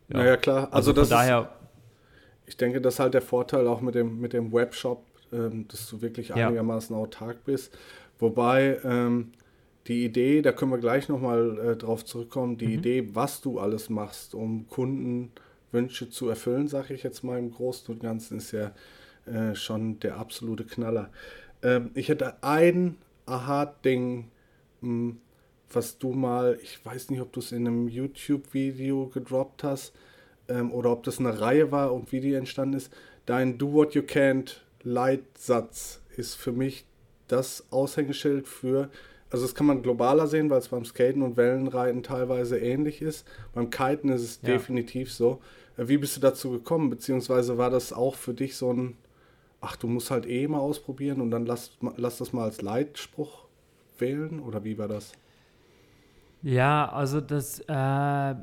[0.10, 0.66] Ja, naja, klar.
[0.66, 1.42] Also, also das daher.
[1.42, 1.50] Ist,
[2.48, 5.04] ich denke, das ist halt der Vorteil auch mit dem, mit dem Webshop,
[5.34, 6.48] ähm, dass du wirklich ja.
[6.48, 7.76] einigermaßen autark bist.
[8.20, 9.32] Wobei ähm,
[9.88, 12.74] die Idee, da können wir gleich nochmal äh, drauf zurückkommen, die mhm.
[12.74, 15.32] Idee, was du alles machst, um Kunden
[15.76, 18.72] Wünsche zu erfüllen, sage ich jetzt mal im Großen und Ganzen, ist ja
[19.26, 21.12] äh, schon der absolute Knaller.
[21.62, 24.32] Ähm, ich hätte ein Aha-Ding,
[24.82, 25.18] hm,
[25.72, 29.94] was du mal, ich weiß nicht, ob du es in einem YouTube-Video gedroppt hast
[30.48, 32.94] ähm, oder ob das eine Reihe war und wie die entstanden ist.
[33.26, 36.86] Dein Do What You Can't Leitsatz ist für mich
[37.28, 38.90] das Aushängeschild für
[39.36, 43.28] also das kann man globaler sehen, weil es beim Skaten und Wellenreiten teilweise ähnlich ist.
[43.54, 44.50] Beim Kiten ist es ja.
[44.50, 45.42] definitiv so.
[45.78, 46.90] Wie bist du dazu gekommen?
[46.90, 48.98] Beziehungsweise war das auch für dich so ein,
[49.62, 53.46] ach, du musst halt eh mal ausprobieren und dann lass, lass das mal als Leitspruch
[53.98, 54.40] wählen?
[54.40, 55.14] Oder wie war das?
[56.42, 58.36] Ja, also das, äh,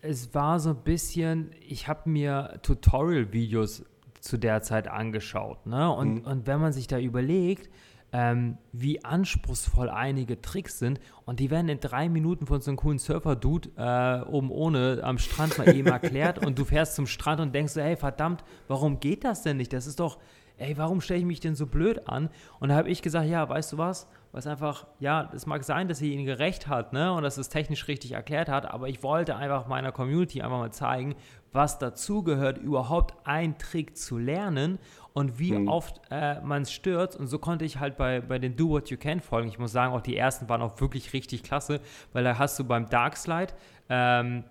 [0.00, 3.84] es war so ein bisschen, ich habe mir Tutorial-Videos
[4.20, 5.66] zu der Zeit angeschaut.
[5.66, 5.92] Ne?
[5.92, 6.26] Und, mhm.
[6.26, 7.68] und wenn man sich da überlegt,
[8.12, 12.78] ähm, wie anspruchsvoll einige Tricks sind und die werden in drei Minuten von so einem
[12.78, 17.40] coolen Surfer-Dude äh, oben ohne am Strand mal eben erklärt und du fährst zum Strand
[17.40, 19.72] und denkst so, hey verdammt, warum geht das denn nicht?
[19.72, 20.18] Das ist doch,
[20.56, 22.30] ey, warum stelle ich mich denn so blöd an?
[22.60, 24.08] Und da habe ich gesagt, ja, weißt du was?
[24.32, 27.88] Was einfach, ja, es mag sein, dass derjenige recht hat, ne, und dass es technisch
[27.88, 31.14] richtig erklärt hat, aber ich wollte einfach meiner Community einfach mal zeigen,
[31.52, 34.78] was dazugehört, überhaupt einen Trick zu lernen
[35.14, 35.68] und wie mhm.
[35.68, 37.16] oft äh, man es stört.
[37.16, 39.48] Und so konnte ich halt bei, bei den Do What You Can folgen.
[39.48, 41.80] Ich muss sagen, auch die ersten waren auch wirklich richtig klasse,
[42.12, 43.52] weil da hast du beim Dark Slide
[43.88, 44.44] ähm,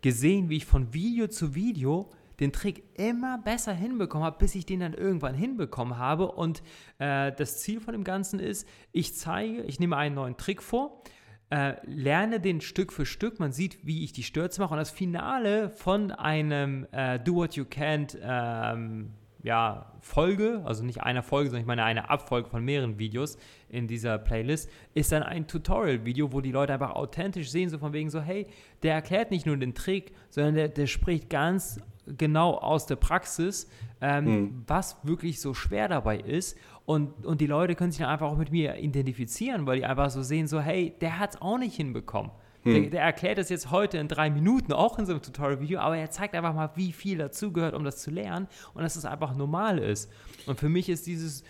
[0.00, 2.08] gesehen, wie ich von Video zu Video
[2.44, 6.30] den Trick immer besser hinbekommen habe, bis ich den dann irgendwann hinbekommen habe.
[6.30, 6.62] Und
[6.98, 11.02] äh, das Ziel von dem Ganzen ist, ich zeige, ich nehme einen neuen Trick vor,
[11.50, 14.90] äh, lerne den Stück für Stück, man sieht, wie ich die Stürze mache und das
[14.90, 19.10] Finale von einem äh, Do What You Can't ähm,
[19.42, 23.36] ja, Folge, also nicht einer Folge, sondern ich meine eine Abfolge von mehreren Videos
[23.68, 27.92] in dieser Playlist, ist dann ein Tutorial-Video, wo die Leute einfach authentisch sehen, so von
[27.92, 28.46] wegen so, hey,
[28.82, 33.68] der erklärt nicht nur den Trick, sondern der, der spricht ganz genau aus der Praxis,
[34.00, 34.64] ähm, mhm.
[34.66, 36.58] was wirklich so schwer dabei ist.
[36.86, 40.10] Und, und die Leute können sich dann einfach auch mit mir identifizieren, weil die einfach
[40.10, 42.30] so sehen, so, hey, der hat es auch nicht hinbekommen.
[42.64, 42.72] Hm.
[42.74, 45.96] Der, der, erklärt es jetzt heute in drei Minuten, auch in so einem Tutorial-Video, aber
[45.96, 49.34] er zeigt einfach mal, wie viel dazugehört, um das zu lernen und dass es einfach
[49.34, 50.10] normal ist.
[50.46, 51.44] Und für mich ist dieses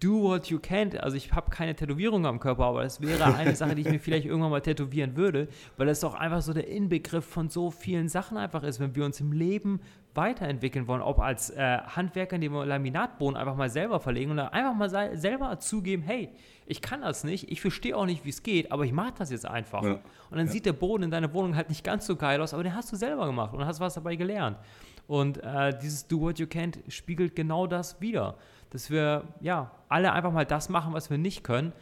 [0.00, 0.96] do what you can.
[0.98, 4.00] Also ich habe keine Tätowierung am Körper, aber das wäre eine Sache, die ich mir
[4.00, 8.08] vielleicht irgendwann mal tätowieren würde, weil das doch einfach so der Inbegriff von so vielen
[8.08, 9.80] Sachen einfach ist, wenn wir uns im Leben
[10.14, 14.74] weiterentwickeln wollen, ob als äh, Handwerker, indem wir Laminatboden einfach mal selber verlegen und einfach
[14.74, 16.30] mal selber zugeben, hey,
[16.66, 19.30] ich kann das nicht, ich verstehe auch nicht, wie es geht, aber ich mache das
[19.30, 19.84] jetzt einfach.
[19.84, 19.92] Ja.
[19.92, 20.52] Und dann ja.
[20.52, 22.90] sieht der Boden in deiner Wohnung halt nicht ganz so geil aus, aber den hast
[22.90, 24.58] du selber gemacht und hast was dabei gelernt.
[25.06, 28.36] Und äh, dieses Do What You Can spiegelt genau das wieder,
[28.70, 31.72] dass wir ja alle einfach mal das machen, was wir nicht können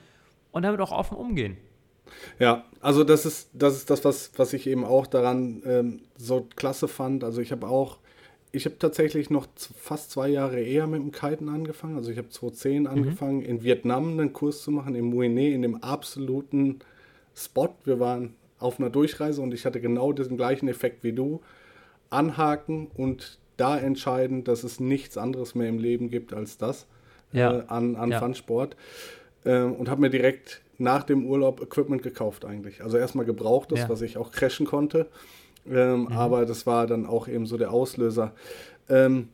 [0.53, 1.57] und damit auch offen umgehen.
[2.39, 6.47] Ja, also das ist das, ist das was, was ich eben auch daran ähm, so
[6.55, 7.25] klasse fand.
[7.25, 7.99] Also ich habe auch
[8.53, 9.47] ich habe tatsächlich noch
[9.77, 11.97] fast zwei Jahre eher mit dem Kiten angefangen.
[11.97, 12.89] Also ich habe 2010 mhm.
[12.89, 16.79] angefangen, in Vietnam einen Kurs zu machen, in Muine, in dem absoluten
[17.35, 17.75] Spot.
[17.85, 21.43] Wir waren auf einer Durchreise und ich hatte genau diesen gleichen Effekt wie du.
[22.09, 26.87] Anhaken und da entscheiden, dass es nichts anderes mehr im Leben gibt als das
[27.33, 27.59] ja.
[27.59, 28.19] äh, an, an ja.
[28.19, 28.77] Funsport.
[29.45, 32.83] Äh, und habe mir direkt nach dem Urlaub Equipment gekauft eigentlich.
[32.83, 33.89] Also erstmal gebrauchtes, ja.
[33.89, 35.09] was ich auch crashen konnte.
[35.69, 36.13] Ähm, mhm.
[36.13, 38.33] Aber das war dann auch eben so der Auslöser.
[38.89, 39.29] Ähm,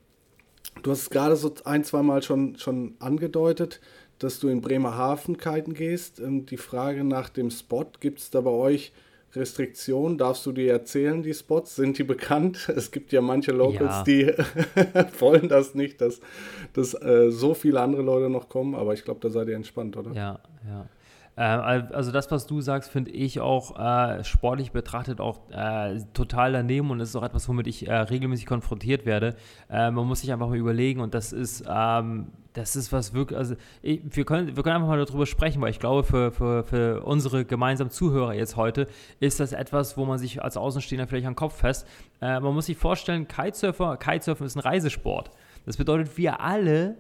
[0.83, 3.81] du hast es gerade so ein, zwei Mal schon, schon angedeutet,
[4.19, 6.21] dass du in Bremerhaven kiten gehst.
[6.21, 8.93] Ähm, die Frage nach dem Spot, gibt es da bei euch
[9.35, 10.19] Restriktionen?
[10.19, 11.77] Darfst du dir erzählen, die Spots?
[11.77, 12.69] Sind die bekannt?
[12.77, 14.03] Es gibt ja manche Locals, ja.
[14.05, 14.27] die
[15.21, 16.21] wollen das nicht, dass,
[16.73, 19.97] dass äh, so viele andere Leute noch kommen, aber ich glaube, da seid ihr entspannt,
[19.97, 20.13] oder?
[20.13, 20.87] Ja, ja.
[21.37, 26.53] Äh, also das, was du sagst, finde ich auch äh, sportlich betrachtet auch äh, total
[26.53, 29.35] daneben und ist auch etwas, womit ich äh, regelmäßig konfrontiert werde.
[29.71, 33.39] Äh, man muss sich einfach mal überlegen und das ist, ähm, das ist was wirklich,
[33.39, 36.65] also ich, wir, können, wir können einfach mal darüber sprechen, weil ich glaube, für, für,
[36.65, 38.87] für unsere gemeinsamen Zuhörer jetzt heute
[39.21, 41.87] ist das etwas, wo man sich als Außenstehender vielleicht am Kopf fest.
[42.21, 45.31] Äh, man muss sich vorstellen, Kitesurfer, Kitesurfen ist ein Reisesport.
[45.65, 46.97] Das bedeutet, wir alle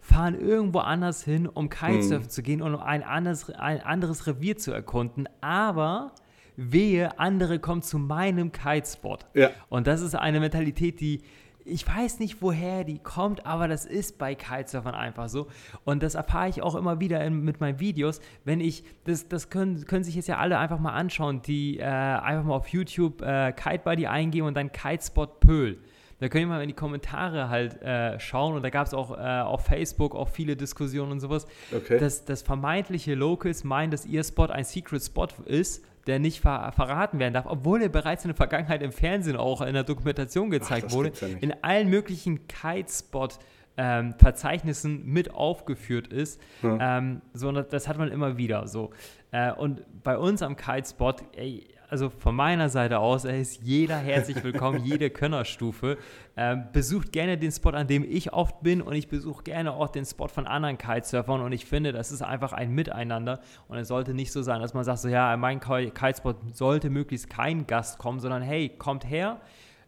[0.00, 2.30] fahren irgendwo anders hin, um Kitesurfen mhm.
[2.30, 5.28] zu gehen und um ein anderes, ein anderes Revier zu erkunden.
[5.40, 6.12] Aber
[6.56, 9.26] wehe, andere kommen zu meinem Kitespot.
[9.34, 9.50] Ja.
[9.68, 11.22] Und das ist eine Mentalität, die
[11.64, 15.48] ich weiß nicht, woher die kommt, aber das ist bei Kitesurfern einfach so.
[15.84, 18.20] Und das erfahre ich auch immer wieder in, mit meinen Videos.
[18.44, 21.84] Wenn ich, das, das können, können sich jetzt ja alle einfach mal anschauen, die äh,
[21.84, 25.78] einfach mal auf YouTube äh, Kitebuddy eingeben und dann Kitespot Pöhl.
[26.20, 29.10] Da könnt ihr mal in die Kommentare halt äh, schauen und da gab es auch
[29.10, 31.98] äh, auf Facebook auch viele Diskussionen und sowas, okay.
[31.98, 36.72] dass, dass vermeintliche Locals meinen, dass ihr Spot ein Secret Spot ist, der nicht ver
[36.72, 40.50] verraten werden darf, obwohl er bereits in der Vergangenheit im Fernsehen auch in der Dokumentation
[40.50, 43.38] gezeigt Ach, wurde, ja in allen möglichen Kitespot
[43.76, 46.40] ähm, Verzeichnissen mit aufgeführt ist.
[46.60, 46.78] Hm.
[46.80, 48.90] Ähm, so, das hat man immer wieder so.
[49.32, 54.42] Äh, und bei uns am Kitespot, ey, also von meiner Seite aus, ist jeder herzlich
[54.42, 55.98] willkommen, jede Könnerstufe.
[56.36, 59.88] Ähm, besucht gerne den Spot, an dem ich oft bin und ich besuche gerne auch
[59.88, 63.88] den Spot von anderen Kitesurfern und ich finde, das ist einfach ein Miteinander und es
[63.88, 67.66] sollte nicht so sein, dass man sagt, so ja, in meinen Kitespot sollte möglichst kein
[67.66, 69.40] Gast kommen, sondern hey, kommt her,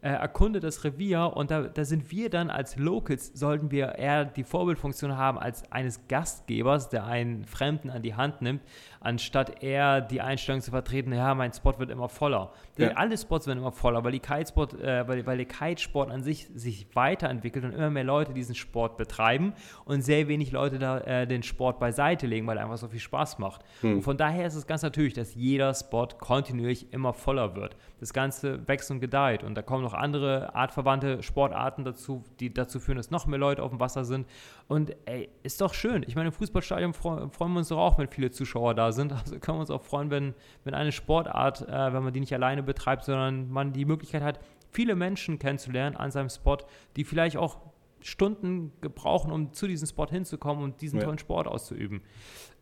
[0.06, 4.24] äh, erkunde das Revier und da, da sind wir dann als Locals, sollten wir eher
[4.24, 8.62] die Vorbildfunktion haben als eines Gastgebers, der einen Fremden an die Hand nimmt,
[9.00, 12.52] anstatt eher die Einstellung zu vertreten, ja, mein Spot wird immer voller.
[12.76, 12.90] Ja.
[12.90, 16.48] Alle Spots werden immer voller, weil, die Kitesport, äh, weil, weil der Kitesport an sich
[16.54, 21.26] sich weiterentwickelt und immer mehr Leute diesen Sport betreiben und sehr wenig Leute da äh,
[21.26, 23.62] den Sport beiseite legen, weil er einfach so viel Spaß macht.
[23.80, 23.96] Hm.
[23.96, 27.76] Und von daher ist es ganz natürlich, dass jeder Spot kontinuierlich immer voller wird.
[27.98, 32.80] Das Ganze wächst und gedeiht und da kommen noch andere artverwandte Sportarten dazu, die dazu
[32.80, 34.26] führen, dass noch mehr Leute auf dem Wasser sind.
[34.68, 36.04] Und ey, ist doch schön.
[36.06, 39.12] Ich meine, im Fußballstadion freuen wir uns doch auch, wenn viele Zuschauer da sind.
[39.12, 42.34] Also können wir uns auch freuen, wenn, wenn eine Sportart, äh, wenn man die nicht
[42.34, 46.58] alleine betreibt, sondern man die Möglichkeit hat, viele Menschen kennenzulernen an seinem Spot,
[46.96, 47.58] die vielleicht auch
[48.02, 51.04] Stunden gebrauchen, um zu diesem Spot hinzukommen und diesen ja.
[51.04, 52.02] tollen Sport auszuüben.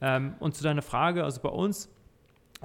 [0.00, 1.90] Ähm, und zu deiner Frage, also bei uns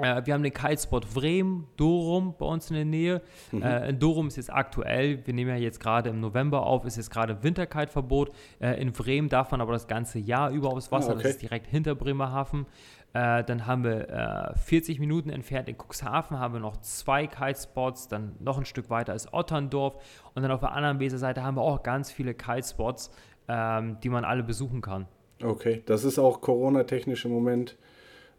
[0.02, 3.22] wir haben den Kitespot Vrem, Dorum bei uns in der Nähe.
[3.52, 3.62] Mhm.
[3.62, 6.98] Äh, in Dorum ist jetzt aktuell, wir nehmen ja jetzt gerade im November auf, ist
[6.98, 8.32] jetzt gerade Winterkiteverbot.
[8.60, 11.24] Äh, in Vrem darf man aber das ganze Jahr über aufs Wasser, ah, okay.
[11.24, 12.66] das ist direkt hinter Bremerhaven.
[13.14, 18.08] Äh, dann haben wir 40 äh, Minuten entfernt in Cuxhaven haben wir noch zwei Kitespots,
[18.08, 19.96] dann noch ein Stück weiter ist Otterndorf
[20.36, 23.10] und dann auf der anderen Weserseite haben wir auch ganz viele Kitespots,
[23.48, 25.08] ähm, die man alle besuchen kann.
[25.44, 27.78] Okay, das ist auch Corona-technisch im Moment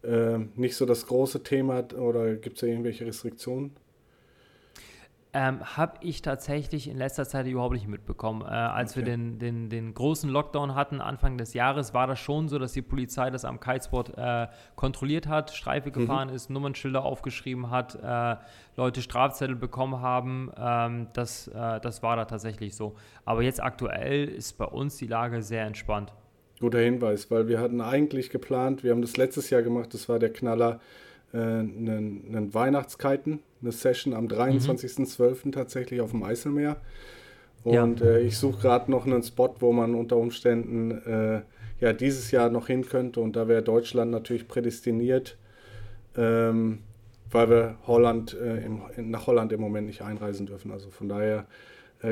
[0.03, 3.71] äh, nicht so das große Thema oder gibt es da irgendwelche Restriktionen?
[5.33, 8.41] Ähm, habe ich tatsächlich in letzter Zeit überhaupt nicht mitbekommen.
[8.41, 8.99] Äh, als okay.
[8.99, 12.73] wir den, den, den großen Lockdown hatten, Anfang des Jahres, war das schon so, dass
[12.73, 15.93] die Polizei das am Kitesport äh, kontrolliert hat, Streife mhm.
[15.93, 18.35] gefahren ist, Nummernschilder aufgeschrieben hat, äh,
[18.75, 20.51] Leute Strafzettel bekommen haben.
[20.57, 22.95] Ähm, das, äh, das war da tatsächlich so.
[23.23, 26.11] Aber jetzt aktuell ist bei uns die Lage sehr entspannt.
[26.61, 30.19] Guter Hinweis, weil wir hatten eigentlich geplant, wir haben das letztes Jahr gemacht, das war
[30.19, 30.79] der Knaller,
[31.33, 35.37] äh, einen, einen Weihnachtskiten, eine Session am 23.12.
[35.43, 35.51] Mhm.
[35.51, 36.77] tatsächlich auf dem Eiselmeer.
[37.63, 38.05] Und ja.
[38.05, 41.41] äh, ich suche gerade noch einen Spot, wo man unter Umständen äh,
[41.79, 43.19] ja dieses Jahr noch hin könnte.
[43.19, 45.37] Und da wäre Deutschland natürlich prädestiniert,
[46.17, 46.79] ähm,
[47.29, 50.71] weil wir Holland äh, im, nach Holland im Moment nicht einreisen dürfen.
[50.71, 51.45] Also von daher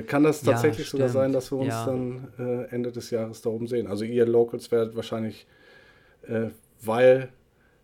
[0.03, 1.85] kann das tatsächlich ja, sogar sein, dass wir uns ja.
[1.85, 3.87] dann äh, Ende des Jahres da oben sehen?
[3.87, 5.47] Also ihr Locals werdet wahrscheinlich,
[6.27, 6.49] äh,
[6.81, 7.29] weil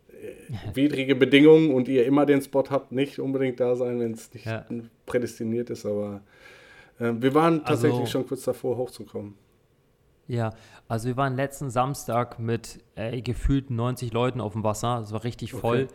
[0.09, 4.31] äh, widrige Bedingungen und ihr immer den Spot habt, nicht unbedingt da sein, wenn es
[4.33, 4.65] nicht ja.
[5.05, 6.21] prädestiniert ist, aber
[6.99, 9.33] äh, wir waren tatsächlich also, schon kurz davor, hochzukommen.
[10.27, 10.53] Ja,
[10.87, 12.79] also wir waren letzten Samstag mit
[13.23, 15.83] gefühlt 90 Leuten auf dem Wasser, es war richtig voll.
[15.83, 15.93] Okay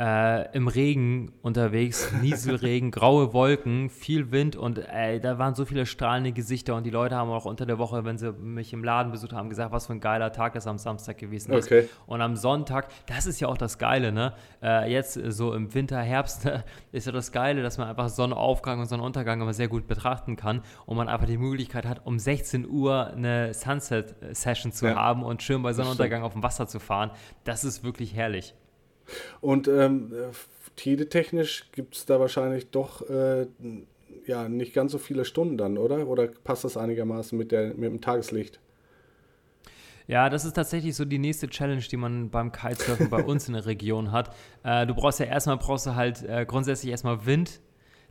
[0.00, 5.84] äh, im Regen unterwegs, Nieselregen, graue Wolken, viel Wind und ey, da waren so viele
[5.84, 9.12] strahlende Gesichter und die Leute haben auch unter der Woche, wenn sie mich im Laden
[9.12, 11.66] besucht haben, gesagt, was für ein geiler Tag das am Samstag gewesen ist.
[11.66, 11.86] Okay.
[12.06, 14.32] Und am Sonntag, das ist ja auch das Geile, ne?
[14.62, 18.80] Äh, jetzt so im Winter, Herbst ne, ist ja das Geile, dass man einfach Sonnenaufgang
[18.80, 22.66] und Sonnenuntergang immer sehr gut betrachten kann und man einfach die Möglichkeit hat, um 16
[22.66, 24.94] Uhr eine Sunset-Session zu ja.
[24.94, 27.10] haben und schön bei Sonnenuntergang auf dem Wasser zu fahren.
[27.44, 28.54] Das ist wirklich herrlich.
[29.40, 30.12] Und ähm,
[30.76, 33.46] Tide-technisch gibt es da wahrscheinlich doch äh,
[34.26, 36.06] ja, nicht ganz so viele Stunden dann, oder?
[36.06, 38.60] Oder passt das einigermaßen mit, der, mit dem Tageslicht?
[40.06, 43.54] Ja, das ist tatsächlich so die nächste Challenge, die man beim Kitesurfen bei uns in
[43.54, 44.34] der Region hat.
[44.64, 47.60] Äh, du brauchst ja erstmal, brauchst du halt äh, grundsätzlich erstmal Wind,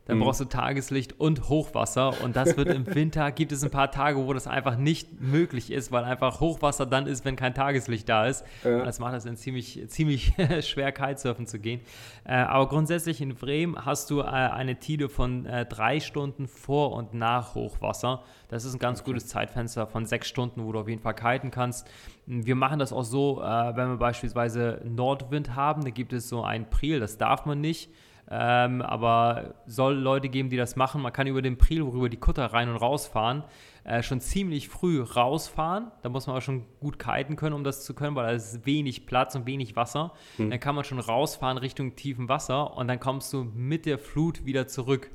[0.06, 0.22] dann mhm.
[0.22, 2.22] brauchst du Tageslicht und Hochwasser.
[2.22, 5.70] Und das wird im Winter, gibt es ein paar Tage, wo das einfach nicht möglich
[5.70, 8.44] ist, weil einfach Hochwasser dann ist, wenn kein Tageslicht da ist.
[8.64, 8.84] Ja.
[8.84, 10.32] Das macht es dann ziemlich, ziemlich
[10.62, 11.80] schwer, Kitesurfen zu gehen.
[12.24, 16.92] Äh, aber grundsätzlich in Bremen hast du äh, eine Tide von äh, drei Stunden vor
[16.92, 18.22] und nach Hochwasser.
[18.48, 19.12] Das ist ein ganz okay.
[19.12, 21.88] gutes Zeitfenster von sechs Stunden, wo du auf jeden Fall kiten kannst.
[22.26, 26.42] Wir machen das auch so, äh, wenn wir beispielsweise Nordwind haben, da gibt es so
[26.42, 27.90] ein Priel, das darf man nicht.
[28.32, 31.02] Ähm, aber soll Leute geben, die das machen.
[31.02, 33.42] Man kann über den Priel, worüber die Kutter rein und rausfahren,
[33.82, 35.90] äh, schon ziemlich früh rausfahren.
[36.02, 38.64] Da muss man aber schon gut kiten können, um das zu können, weil da ist
[38.64, 40.12] wenig Platz und wenig Wasser.
[40.36, 40.50] Hm.
[40.50, 44.44] Dann kann man schon rausfahren Richtung tiefen Wasser und dann kommst du mit der Flut
[44.44, 45.10] wieder zurück.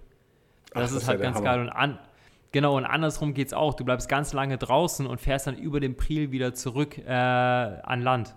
[0.73, 1.45] Das Ach, ist das halt ganz Hammer.
[1.45, 1.61] geil.
[1.61, 1.99] Und an,
[2.51, 3.73] Genau, und andersrum geht es auch.
[3.73, 8.01] Du bleibst ganz lange draußen und fährst dann über den Priel wieder zurück äh, an
[8.01, 8.33] Land.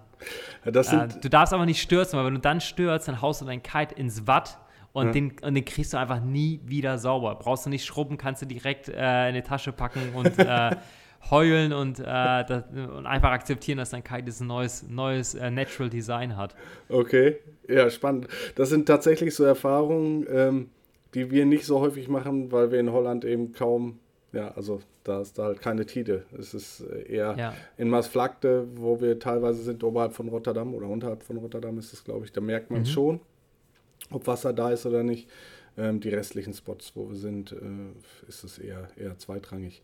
[0.65, 3.45] Ja, äh, du darfst aber nicht stürzen, weil wenn du dann stürzt, dann haust du
[3.45, 4.59] dein Kite ins Watt
[4.93, 5.13] und, ja.
[5.13, 7.35] den, und den kriegst du einfach nie wieder sauber.
[7.37, 10.77] Brauchst du nicht schrubben, kannst du direkt äh, in die Tasche packen und äh,
[11.31, 15.91] heulen und, äh, das, und, einfach akzeptieren, dass dein Kite ein neues, neues äh, Natural
[15.91, 16.55] Design hat.
[16.89, 17.37] Okay,
[17.69, 18.29] ja, spannend.
[18.55, 20.71] Das sind tatsächlich so Erfahrungen, ähm,
[21.15, 23.99] die wir nicht so häufig machen, weil wir in Holland eben kaum,
[24.33, 26.25] ja, also da ist da halt keine Tide.
[26.39, 27.55] Es ist äh, eher ja.
[27.77, 32.05] in Maasvlakte, wo wir teilweise sind, oberhalb von Rotterdam oder unterhalb von Rotterdam ist es,
[32.05, 32.93] glaube ich, da merkt man es mhm.
[32.93, 33.21] schon
[34.11, 35.29] ob Wasser da ist oder nicht.
[35.77, 39.81] Ähm, die restlichen Spots, wo wir sind, äh, ist es eher, eher zweitrangig.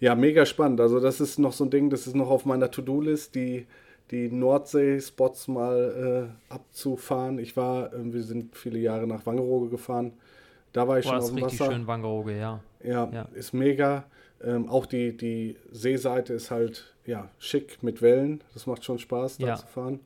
[0.00, 0.80] Ja, mega spannend.
[0.80, 3.66] Also das ist noch so ein Ding, das ist noch auf meiner To-Do-List, die,
[4.10, 7.38] die Nordsee-Spots mal äh, abzufahren.
[7.38, 10.12] Ich war, äh, wir sind viele Jahre nach Wangerooge gefahren.
[10.72, 11.72] Da war ich Boah, schon auf dem richtig Wasser.
[11.72, 12.60] schön Wangerooge, ja.
[12.82, 13.08] ja.
[13.12, 14.04] Ja, ist mega.
[14.42, 18.42] Ähm, auch die, die Seeseite ist halt ja, schick mit Wellen.
[18.52, 19.56] Das macht schon Spaß, da ja.
[19.56, 20.00] zu fahren.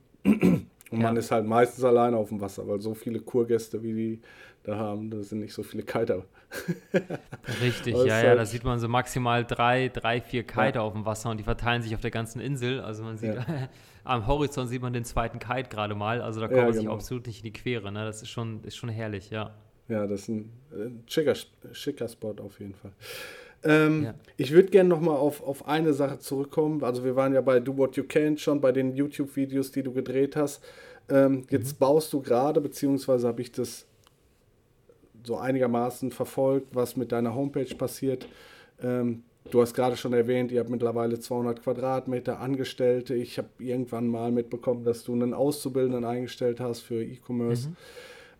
[0.91, 4.21] Und man ist halt meistens alleine auf dem Wasser, weil so viele Kurgäste, wie die
[4.63, 6.25] da haben, da sind nicht so viele Kiter.
[7.61, 10.81] Richtig, ja, ja, halt da sieht man so maximal drei, drei, vier Kiter ja.
[10.81, 12.81] auf dem Wasser und die verteilen sich auf der ganzen Insel.
[12.81, 13.45] Also man sieht, ja.
[14.03, 16.93] am Horizont sieht man den zweiten Kite gerade mal, also da kommt man sich genau.
[16.93, 17.91] absolut nicht in die Quere.
[17.91, 18.03] Ne?
[18.03, 19.55] Das ist schon, ist schon herrlich, ja.
[19.87, 21.35] Ja, das ist ein äh, schicker,
[21.71, 22.91] schicker Spot auf jeden Fall.
[23.63, 24.13] Ähm, ja.
[24.37, 26.83] Ich würde gerne nochmal auf, auf eine Sache zurückkommen.
[26.83, 29.91] Also wir waren ja bei Do What You Can schon, bei den YouTube-Videos, die du
[29.93, 30.63] gedreht hast.
[31.09, 31.79] Ähm, jetzt mhm.
[31.79, 33.85] baust du gerade, beziehungsweise habe ich das
[35.23, 38.27] so einigermaßen verfolgt, was mit deiner Homepage passiert.
[38.81, 43.13] Ähm, du hast gerade schon erwähnt, ihr habt mittlerweile 200 Quadratmeter Angestellte.
[43.13, 47.69] Ich habe irgendwann mal mitbekommen, dass du einen Auszubildenden eingestellt hast für E-Commerce.
[47.69, 47.75] Mhm.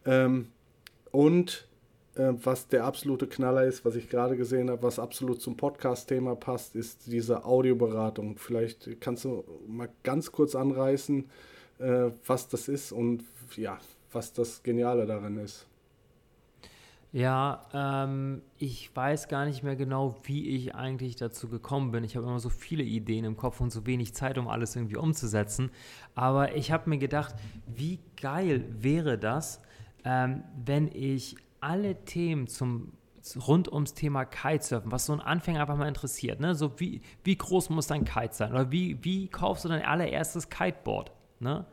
[0.06, 0.48] Ähm,
[1.12, 1.68] und
[2.16, 6.36] äh, was der absolute Knaller ist, was ich gerade gesehen habe, was absolut zum Podcast-Thema
[6.36, 8.38] passt, ist diese Audioberatung.
[8.38, 11.30] Vielleicht kannst du mal ganz kurz anreißen,
[11.80, 13.24] äh, was das ist und
[13.56, 13.80] ja,
[14.12, 15.68] was das Geniale daran ist.
[17.14, 22.06] Ja, ähm, ich weiß gar nicht mehr genau, wie ich eigentlich dazu gekommen bin.
[22.06, 24.96] Ich habe immer so viele Ideen im Kopf und so wenig Zeit, um alles irgendwie
[24.96, 25.72] umzusetzen.
[26.16, 27.36] Aber ich habe mir gedacht,
[27.68, 29.62] wie geil wäre das,
[30.06, 32.94] ähm, wenn ich alle Themen zum
[33.48, 36.40] rund ums Thema Kitesurfen, was so ein Anfänger einfach mal interessiert.
[36.40, 36.56] Ne?
[36.56, 38.52] So wie, wie groß muss dein Kite sein?
[38.52, 41.12] Oder wie, wie kaufst du dein allererstes Kiteboard?
[41.40, 41.66] Ne?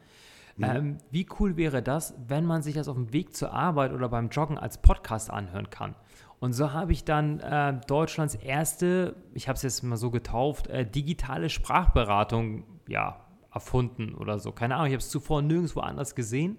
[0.56, 0.64] Mhm.
[0.64, 4.08] Ähm, wie cool wäre das, wenn man sich das auf dem Weg zur Arbeit oder
[4.08, 5.94] beim Joggen als Podcast anhören kann?
[6.40, 10.68] Und so habe ich dann äh, Deutschlands erste, ich habe es jetzt mal so getauft,
[10.68, 14.52] äh, digitale Sprachberatung ja, erfunden oder so.
[14.52, 16.58] Keine Ahnung, ich habe es zuvor nirgendwo anders gesehen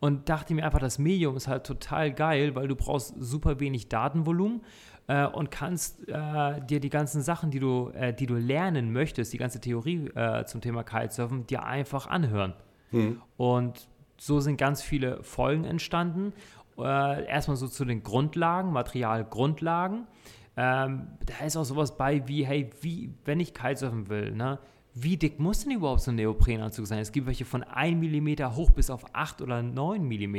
[0.00, 3.88] und dachte mir einfach, das Medium ist halt total geil, weil du brauchst super wenig
[3.88, 4.62] Datenvolumen
[5.06, 9.32] äh, und kannst äh, dir die ganzen Sachen, die du, äh, die du lernen möchtest,
[9.32, 12.54] die ganze Theorie äh, zum Thema Kitesurfen, dir einfach anhören.
[12.90, 13.22] Mhm.
[13.36, 16.32] Und so sind ganz viele Folgen entstanden.
[16.78, 20.06] Äh, erstmal so zu den Grundlagen, Materialgrundlagen.
[20.58, 24.58] Ähm, da ist auch sowas bei wie, hey, wie, wenn ich Kitesurfen will, ne?
[24.98, 27.00] Wie dick muss denn überhaupt so ein Neoprenanzug sein?
[27.00, 30.36] Es gibt welche von 1 mm hoch bis auf 8 oder 9 mm.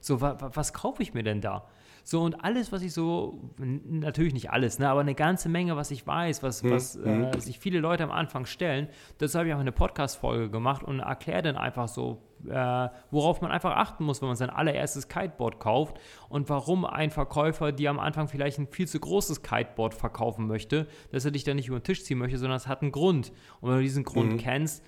[0.00, 1.66] So, wa, wa, was kaufe ich mir denn da?
[2.04, 5.90] So, und alles, was ich so, natürlich nicht alles, ne, aber eine ganze Menge, was
[5.90, 6.96] ich weiß, was, hm, was.
[6.96, 11.00] Äh, sich viele Leute am Anfang stellen, das habe ich auch eine Podcast-Folge gemacht und
[11.00, 15.58] erkläre dann einfach so, äh, worauf man einfach achten muss, wenn man sein allererstes Kiteboard
[15.58, 15.98] kauft
[16.28, 20.86] und warum ein Verkäufer dir am Anfang vielleicht ein viel zu großes Kiteboard verkaufen möchte,
[21.10, 23.32] dass er dich dann nicht über den Tisch ziehen möchte, sondern es hat einen Grund.
[23.60, 24.38] Und wenn du diesen Grund mhm.
[24.38, 24.84] kennst,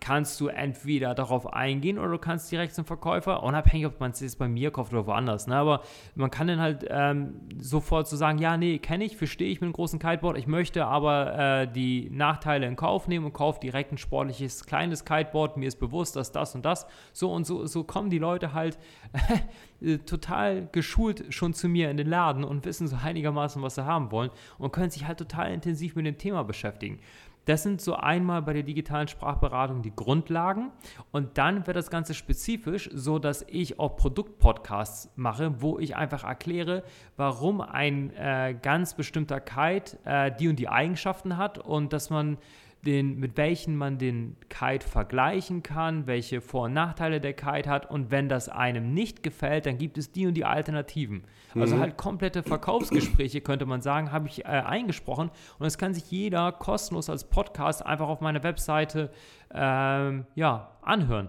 [0.00, 4.20] kannst du entweder darauf eingehen oder du kannst direkt zum Verkäufer, unabhängig, ob man es
[4.20, 5.46] jetzt bei mir kauft oder woanders.
[5.46, 5.56] Ne?
[5.56, 5.82] Aber
[6.14, 9.66] man kann dann halt ähm, sofort so sagen, ja, nee, kenne ich, verstehe ich mit
[9.66, 13.92] einem großen Kiteboard, ich möchte aber äh, die Nachteile in Kauf nehmen und kaufe direkt
[13.92, 17.84] ein sportliches, kleines Kiteboard, mir ist bewusst, dass das und das, so und so, so
[17.84, 18.78] kommen die Leute halt
[19.80, 23.84] äh, total geschult schon zu mir in den Laden und wissen so einigermaßen, was sie
[23.84, 27.00] haben wollen und können sich halt total intensiv mit dem Thema beschäftigen.
[27.46, 30.70] Das sind so einmal bei der digitalen Sprachberatung die Grundlagen.
[31.10, 36.24] Und dann wird das Ganze spezifisch, so dass ich auch Produktpodcasts mache, wo ich einfach
[36.24, 36.84] erkläre,
[37.16, 42.38] warum ein äh, ganz bestimmter Kite äh, die und die Eigenschaften hat und dass man
[42.86, 47.90] den, mit welchen man den Kite vergleichen kann, welche Vor- und Nachteile der Kite hat
[47.90, 51.24] und wenn das einem nicht gefällt, dann gibt es die und die Alternativen.
[51.54, 51.80] Also mhm.
[51.80, 56.52] halt komplette Verkaufsgespräche, könnte man sagen, habe ich äh, eingesprochen und das kann sich jeder
[56.52, 59.10] kostenlos als Podcast einfach auf meiner Webseite
[59.52, 61.28] ähm, ja, anhören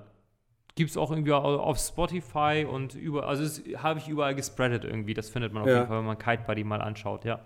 [0.75, 3.43] gibt es auch irgendwie auf Spotify und über, also
[3.77, 5.13] habe ich überall gespreadet irgendwie.
[5.13, 5.75] Das findet man auf ja.
[5.75, 7.41] jeden Fall, wenn man Kite Buddy mal anschaut, ja.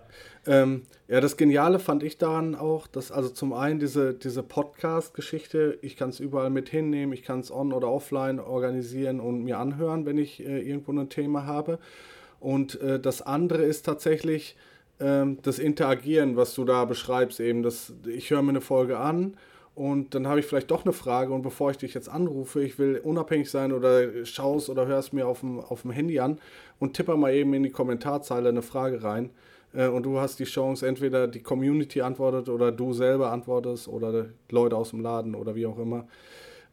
[0.46, 5.78] Ähm, ja, das Geniale fand ich daran auch, dass also zum einen diese, diese Podcast-Geschichte,
[5.82, 9.58] ich kann es überall mit hinnehmen, ich kann es on- oder offline organisieren und mir
[9.58, 11.80] anhören, wenn ich äh, irgendwo ein Thema habe.
[12.38, 14.56] Und äh, das andere ist tatsächlich
[15.00, 19.36] ähm, das Interagieren, was du da beschreibst, eben, dass ich höre mir eine Folge an
[19.76, 22.78] und dann habe ich vielleicht doch eine Frage und bevor ich dich jetzt anrufe, ich
[22.78, 26.40] will unabhängig sein oder schaust oder hörst mir auf dem, auf dem Handy an
[26.78, 29.28] und tippe mal eben in die Kommentarzeile eine Frage rein
[29.74, 34.30] äh, und du hast die Chance, entweder die Community antwortet oder du selber antwortest oder
[34.50, 36.08] Leute aus dem Laden oder wie auch immer.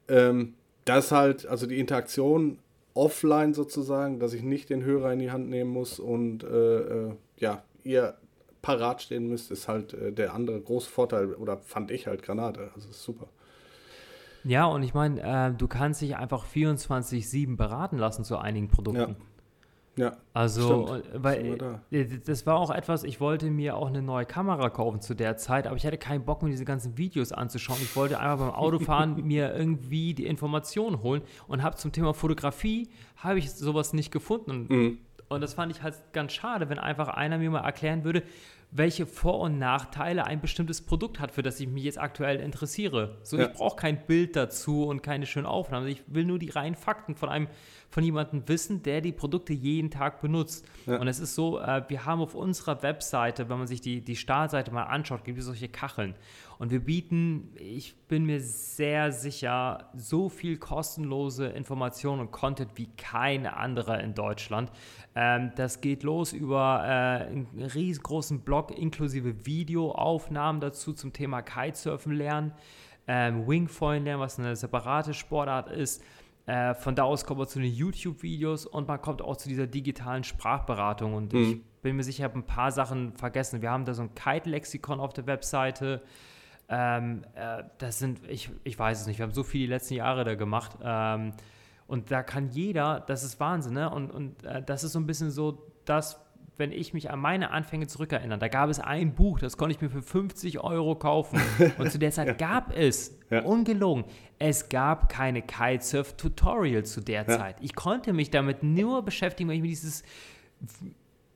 [0.07, 0.53] Ähm,
[0.85, 2.57] das halt, also die Interaktion
[2.93, 7.11] offline sozusagen, dass ich nicht den Hörer in die Hand nehmen muss und äh, äh,
[7.35, 8.15] ja, ihr
[8.63, 12.71] parat stehen müsst, ist halt äh, der andere große Vorteil oder fand ich halt Granate.
[12.73, 13.27] Also ist super.
[14.43, 18.99] Ja, und ich meine, äh, du kannst dich einfach 24-7 beraten lassen zu einigen Produkten.
[18.99, 19.15] Ja.
[19.95, 20.17] Ja.
[20.33, 21.23] Also, stimmt.
[21.23, 21.81] weil da.
[22.25, 25.67] Das war auch etwas, ich wollte mir auch eine neue Kamera kaufen zu der Zeit,
[25.67, 27.77] aber ich hatte keinen Bock, mir diese ganzen Videos anzuschauen.
[27.79, 32.89] Ich wollte einfach beim Autofahren mir irgendwie die Informationen holen und habe zum Thema Fotografie,
[33.17, 34.65] habe ich sowas nicht gefunden.
[34.67, 34.97] Mhm.
[35.33, 38.23] Und das fand ich halt ganz schade, wenn einfach einer mir mal erklären würde,
[38.75, 43.17] welche Vor- und Nachteile ein bestimmtes Produkt hat, für das ich mich jetzt aktuell interessiere.
[43.21, 43.45] So, ja.
[43.45, 45.87] ich brauche kein Bild dazu und keine schönen Aufnahmen.
[45.87, 47.47] Ich will nur die reinen Fakten von einem
[47.89, 50.65] von jemandem wissen, der die Produkte jeden Tag benutzt.
[50.87, 50.97] Ja.
[50.97, 54.15] Und es ist so, äh, wir haben auf unserer Webseite, wenn man sich die, die
[54.15, 56.15] Startseite mal anschaut, gibt es solche Kacheln.
[56.63, 62.87] Und wir bieten, ich bin mir sehr sicher, so viel kostenlose Informationen und Content wie
[62.95, 64.71] kein anderer in Deutschland.
[65.13, 72.13] Ähm, das geht los über äh, einen riesengroßen Blog inklusive Videoaufnahmen dazu zum Thema Kitesurfen
[72.13, 72.53] lernen.
[73.07, 76.01] Ähm, Wingfoilen lernen, was eine separate Sportart ist.
[76.45, 79.67] Äh, von da aus kommt man zu den YouTube-Videos und man kommt auch zu dieser
[79.67, 81.13] digitalen Sprachberatung.
[81.13, 81.41] Und mhm.
[81.41, 83.61] ich bin mir sicher, ich habe ein paar Sachen vergessen.
[83.61, 86.01] Wir haben da so ein Kite-Lexikon auf der Webseite.
[86.69, 89.95] Ähm, äh, das sind, ich, ich weiß es nicht, wir haben so viel die letzten
[89.95, 90.77] Jahre da gemacht.
[90.83, 91.33] Ähm,
[91.87, 93.89] und da kann jeder, das ist Wahnsinn, ne?
[93.89, 96.19] Und, und äh, das ist so ein bisschen so das,
[96.57, 99.81] wenn ich mich an meine Anfänge zurückerinnere, da gab es ein Buch, das konnte ich
[99.81, 101.41] mir für 50 Euro kaufen.
[101.77, 102.33] Und zu der Zeit ja.
[102.33, 103.43] gab es, ja.
[103.43, 104.05] ungelogen,
[104.39, 107.37] es gab keine Kitesurf-Tutorials zu der ja.
[107.37, 107.57] Zeit.
[107.61, 110.03] Ich konnte mich damit nur beschäftigen, wenn ich mir dieses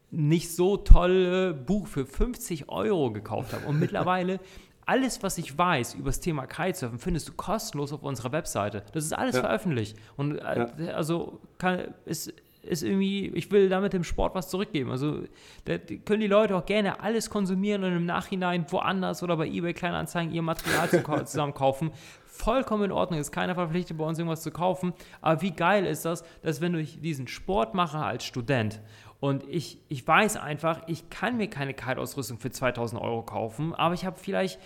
[0.09, 3.65] nicht so tolle Buch für 50 Euro gekauft habe.
[3.65, 4.39] Und mittlerweile
[4.87, 8.83] alles, was ich weiß über das Thema Kitesurfen, findest du kostenlos auf unserer Webseite.
[8.93, 9.41] Das ist alles ja.
[9.41, 9.97] veröffentlicht.
[10.15, 10.93] Und äh, ja.
[10.93, 12.33] also kann, ist,
[12.63, 14.91] ist irgendwie, ich will damit dem Sport was zurückgeben.
[14.91, 15.23] Also
[15.65, 19.73] da können die Leute auch gerne alles konsumieren und im Nachhinein woanders oder bei eBay
[19.73, 20.89] Kleinanzeigen ihr Material
[21.25, 21.91] zusammen kaufen.
[22.25, 24.93] Vollkommen in Ordnung, ist keiner verpflichtet, bei uns irgendwas zu kaufen.
[25.21, 28.79] Aber wie geil ist das, dass wenn ich diesen Sport mache als Student
[29.19, 33.93] und ich, ich weiß einfach, ich kann mir keine Kite-Ausrüstung für 2000 Euro kaufen, aber
[33.93, 34.59] ich habe vielleicht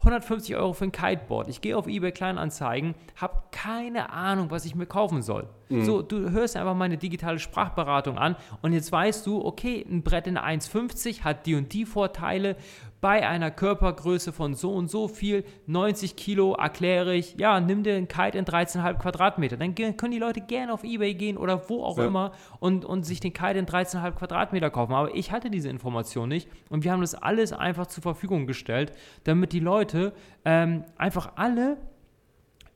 [0.00, 1.48] 150 Euro für ein Kiteboard.
[1.48, 5.48] Ich gehe auf eBay Kleinanzeigen, habe keine Ahnung, was ich mir kaufen soll.
[5.68, 5.84] Mhm.
[5.84, 10.26] So, du hörst einfach meine digitale Sprachberatung an und jetzt weißt du, okay, ein Brett
[10.26, 12.56] in 1,50 hat die und die Vorteile.
[13.00, 17.94] Bei einer Körpergröße von so und so viel, 90 Kilo, erkläre ich, ja, nimm dir
[17.94, 19.56] einen Kite in 13,5 Quadratmeter.
[19.56, 22.06] Dann können die Leute gerne auf Ebay gehen oder wo auch ja.
[22.06, 24.94] immer und, und sich den Kite in 13,5 Quadratmeter kaufen.
[24.94, 28.92] Aber ich hatte diese Information nicht und wir haben das alles einfach zur Verfügung gestellt,
[29.24, 30.12] damit die Leute
[30.44, 31.76] ähm, einfach alle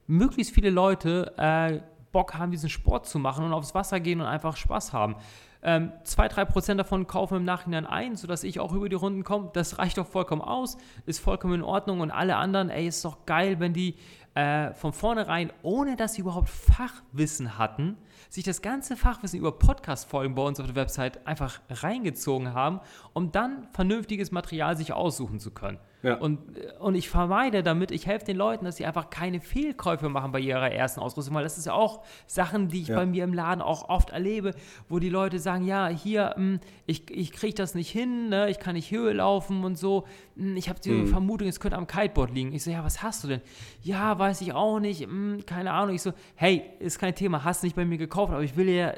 [0.07, 1.81] möglichst viele Leute äh,
[2.13, 5.17] Bock haben, diesen Sport zu machen und aufs Wasser gehen und einfach Spaß haben.
[5.65, 9.23] Ähm, zwei, drei Prozent davon kaufen im Nachhinein ein, sodass ich auch über die Runden
[9.23, 9.51] komme.
[9.53, 12.01] Das reicht doch vollkommen aus, ist vollkommen in Ordnung.
[12.01, 13.95] Und alle anderen, ey, ist doch geil, wenn die
[14.35, 17.97] äh, von vornherein, ohne dass sie überhaupt Fachwissen hatten,
[18.29, 22.81] sich das ganze Fachwissen über Podcast-Folgen bei uns auf der Website einfach reingezogen haben,
[23.13, 25.79] um dann vernünftiges Material sich aussuchen zu können.
[26.03, 26.17] Ja.
[26.17, 26.41] Und,
[26.81, 30.41] und ich vermeide damit, ich helfe den Leuten, dass sie einfach keine Fehlkäufe machen bei
[30.41, 32.97] ihrer ersten Ausrüstung, weil das ist ja auch Sachen, die ich ja.
[32.97, 34.53] bei mir im Laden auch oft erlebe,
[34.89, 38.51] wo die Leute sagen, ja, hier, hm, ich, ich kriege das nicht hin, ne?
[38.51, 40.05] ich kann nicht Höhe laufen und so,
[40.37, 41.07] hm, ich habe die mhm.
[41.07, 42.53] Vermutung, es könnte am Kiteboard liegen.
[42.53, 43.41] Ich so, ja, was hast du denn?
[43.83, 45.95] Ja, weiß ich auch nicht, hm, keine Ahnung.
[45.95, 48.95] Ich so, hey, ist kein Thema, hast nicht bei mir gekauft, aber ich will dir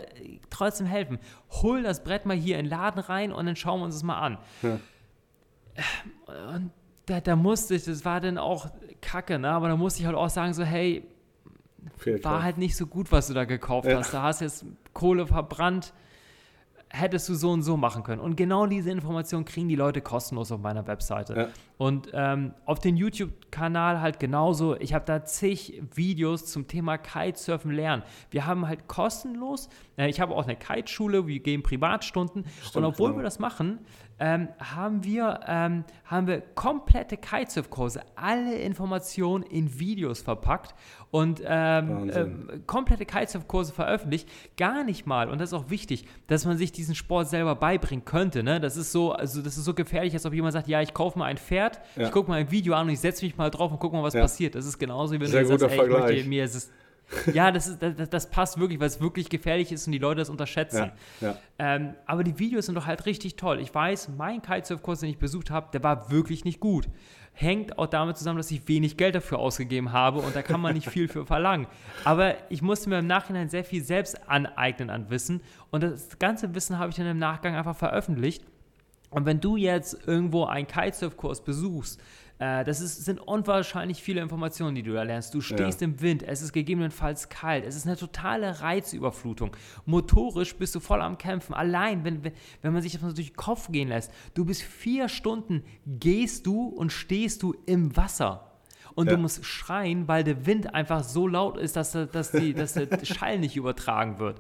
[0.51, 1.19] trotzdem helfen.
[1.63, 4.03] Hol das Brett mal hier in den Laden rein und dann schauen wir uns das
[4.03, 4.39] mal an.
[4.63, 4.79] Ja.
[6.55, 6.71] Und
[7.07, 8.69] da, da musste ich, das war dann auch
[9.01, 9.51] kacke, ne?
[9.51, 11.07] aber da musste ich halt auch sagen, so, hey,
[12.23, 13.99] war halt nicht so gut, was du da gekauft ja.
[13.99, 14.15] hast.
[14.15, 15.93] Da hast jetzt Kohle verbrannt,
[16.89, 18.21] hättest du so und so machen können.
[18.21, 21.35] Und genau diese Informationen kriegen die Leute kostenlos auf meiner Webseite.
[21.35, 21.49] Ja.
[21.77, 24.77] Und ähm, auf dem YouTube-Kanal halt genauso.
[24.77, 28.05] Ich habe da zig Videos zum Thema Kitesurfen lernen.
[28.31, 32.45] Wir haben halt kostenlos, äh, ich habe auch eine Kiteschule, wir geben Privatstunden.
[32.63, 33.21] Stimmt, und obwohl genau.
[33.21, 33.81] wir das machen,
[34.21, 40.75] ähm, haben, wir, ähm, haben wir komplette Kitesurf-Kurse, alle Informationen in Videos verpackt
[41.11, 44.29] und ähm, ähm komplette Kitesurf-Kurse veröffentlicht.
[44.57, 48.05] Gar nicht mal, und das ist auch wichtig, dass man sich diesen Sport selber beibringen
[48.05, 48.45] könnte.
[48.45, 48.61] Ne?
[48.61, 51.19] Das ist so, also das ist so gefährlich, als ob jemand sagt, ja, ich kaufe
[51.19, 51.64] mal ein Pferd,
[51.97, 52.05] ja.
[52.07, 54.03] ich gucke mal ein Video an und ich setze mich mal drauf und gucke mal,
[54.03, 54.23] was ja.
[54.23, 54.55] passiert.
[54.55, 56.71] Das ist genauso, wie wenn Sehr du sagst, ey, ich möchte, mir ist es
[57.33, 60.21] Ja, das, ist, das, das, passt wirklich, weil es wirklich gefährlich ist und die Leute
[60.21, 60.93] das unterschätzen.
[61.21, 61.39] Ja, ja.
[61.59, 63.61] Ähm, aber die Videos sind doch halt richtig toll.
[63.61, 66.89] Ich weiß, mein Kitesurf-Kurs, den ich besucht habe, der war wirklich nicht gut.
[67.33, 70.75] Hängt auch damit zusammen, dass ich wenig Geld dafür ausgegeben habe und da kann man
[70.75, 71.67] nicht viel für verlangen.
[72.05, 75.41] Aber ich musste mir im Nachhinein sehr viel selbst aneignen an Wissen
[75.71, 78.45] und das ganze Wissen habe ich dann im Nachgang einfach veröffentlicht.
[79.15, 82.01] Und wenn du jetzt irgendwo einen Kitesurf-Kurs besuchst,
[82.39, 85.35] äh, das ist, sind unwahrscheinlich viele Informationen, die du da lernst.
[85.35, 85.87] Du stehst ja.
[85.87, 89.57] im Wind, es ist gegebenenfalls kalt, es ist eine totale Reizüberflutung.
[89.87, 91.55] Motorisch bist du voll am Kämpfen.
[91.55, 94.63] Allein, wenn, wenn, wenn man sich das mal durch den Kopf gehen lässt, du bist
[94.63, 98.51] vier Stunden, gehst du und stehst du im Wasser
[98.95, 99.15] und ja.
[99.15, 102.89] du musst schreien, weil der Wind einfach so laut ist, dass, dass, die, dass der
[103.05, 104.39] Schall nicht übertragen wird.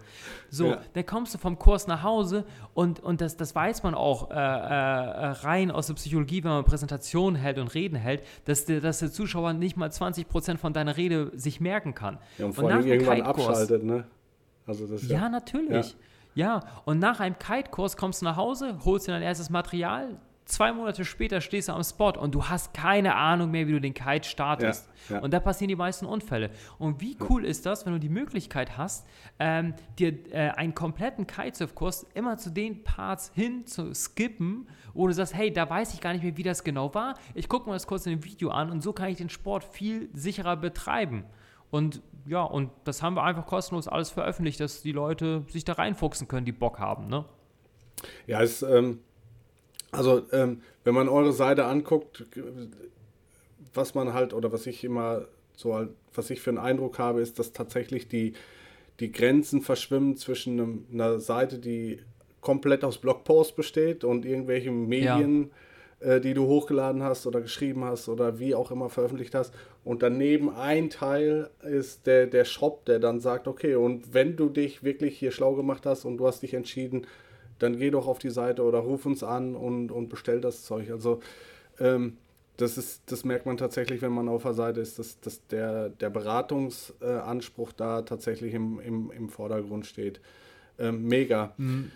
[0.48, 0.78] So, ja.
[0.92, 4.34] dann kommst du vom Kurs nach Hause und, und das, das weiß man auch äh,
[4.34, 9.00] äh, rein aus der Psychologie, wenn man Präsentationen hält und Reden hält, dass der, dass
[9.00, 12.18] der Zuschauer nicht mal 20 Prozent von deiner Rede sich merken kann.
[12.38, 14.04] Ja, und vor allem irgendwann abschaltet, ne?
[14.66, 15.96] Also das ja, natürlich.
[16.34, 16.60] Ja.
[16.62, 20.72] ja, und nach einem Kite-Kurs kommst du nach Hause, holst dir dein erstes Material, zwei
[20.72, 23.94] Monate später stehst du am Spot und du hast keine Ahnung mehr, wie du den
[23.94, 24.88] Kite startest.
[25.08, 25.22] Ja, ja.
[25.22, 26.50] Und da passieren die meisten Unfälle.
[26.78, 29.06] Und wie cool ist das, wenn du die Möglichkeit hast,
[29.38, 35.12] ähm, dir äh, einen kompletten Kitesurf-Kurs immer zu den Parts hin zu skippen, wo du
[35.12, 37.14] sagst, hey, da weiß ich gar nicht mehr, wie das genau war.
[37.34, 39.64] Ich gucke mir das kurz in dem Video an und so kann ich den Sport
[39.64, 41.24] viel sicherer betreiben.
[41.70, 45.74] Und ja, und das haben wir einfach kostenlos alles veröffentlicht, dass die Leute sich da
[45.74, 47.24] reinfuchsen können, die Bock haben, ne?
[48.26, 49.00] Ja, es ähm
[49.94, 52.24] also, ähm, wenn man eure Seite anguckt,
[53.72, 55.26] was man halt, oder was ich immer
[55.56, 58.34] so, halt, was ich für einen Eindruck habe, ist, dass tatsächlich die,
[59.00, 62.00] die Grenzen verschwimmen zwischen einem, einer Seite, die
[62.40, 65.50] komplett aus Blogposts besteht und irgendwelchen Medien,
[66.00, 66.12] ja.
[66.12, 69.54] äh, die du hochgeladen hast oder geschrieben hast oder wie auch immer veröffentlicht hast.
[69.82, 74.48] Und daneben ein Teil ist der, der Shop, der dann sagt, okay, und wenn du
[74.48, 77.06] dich wirklich hier schlau gemacht hast und du hast dich entschieden,
[77.58, 80.90] dann geh doch auf die Seite oder ruf uns an und, und bestell das Zeug.
[80.90, 81.20] Also
[81.78, 82.16] ähm,
[82.56, 85.88] das, ist, das merkt man tatsächlich, wenn man auf der Seite ist, dass, dass der,
[85.88, 90.20] der Beratungsanspruch da tatsächlich im, im, im Vordergrund steht.
[90.78, 91.52] Ähm, mega.
[91.56, 91.90] Mhm.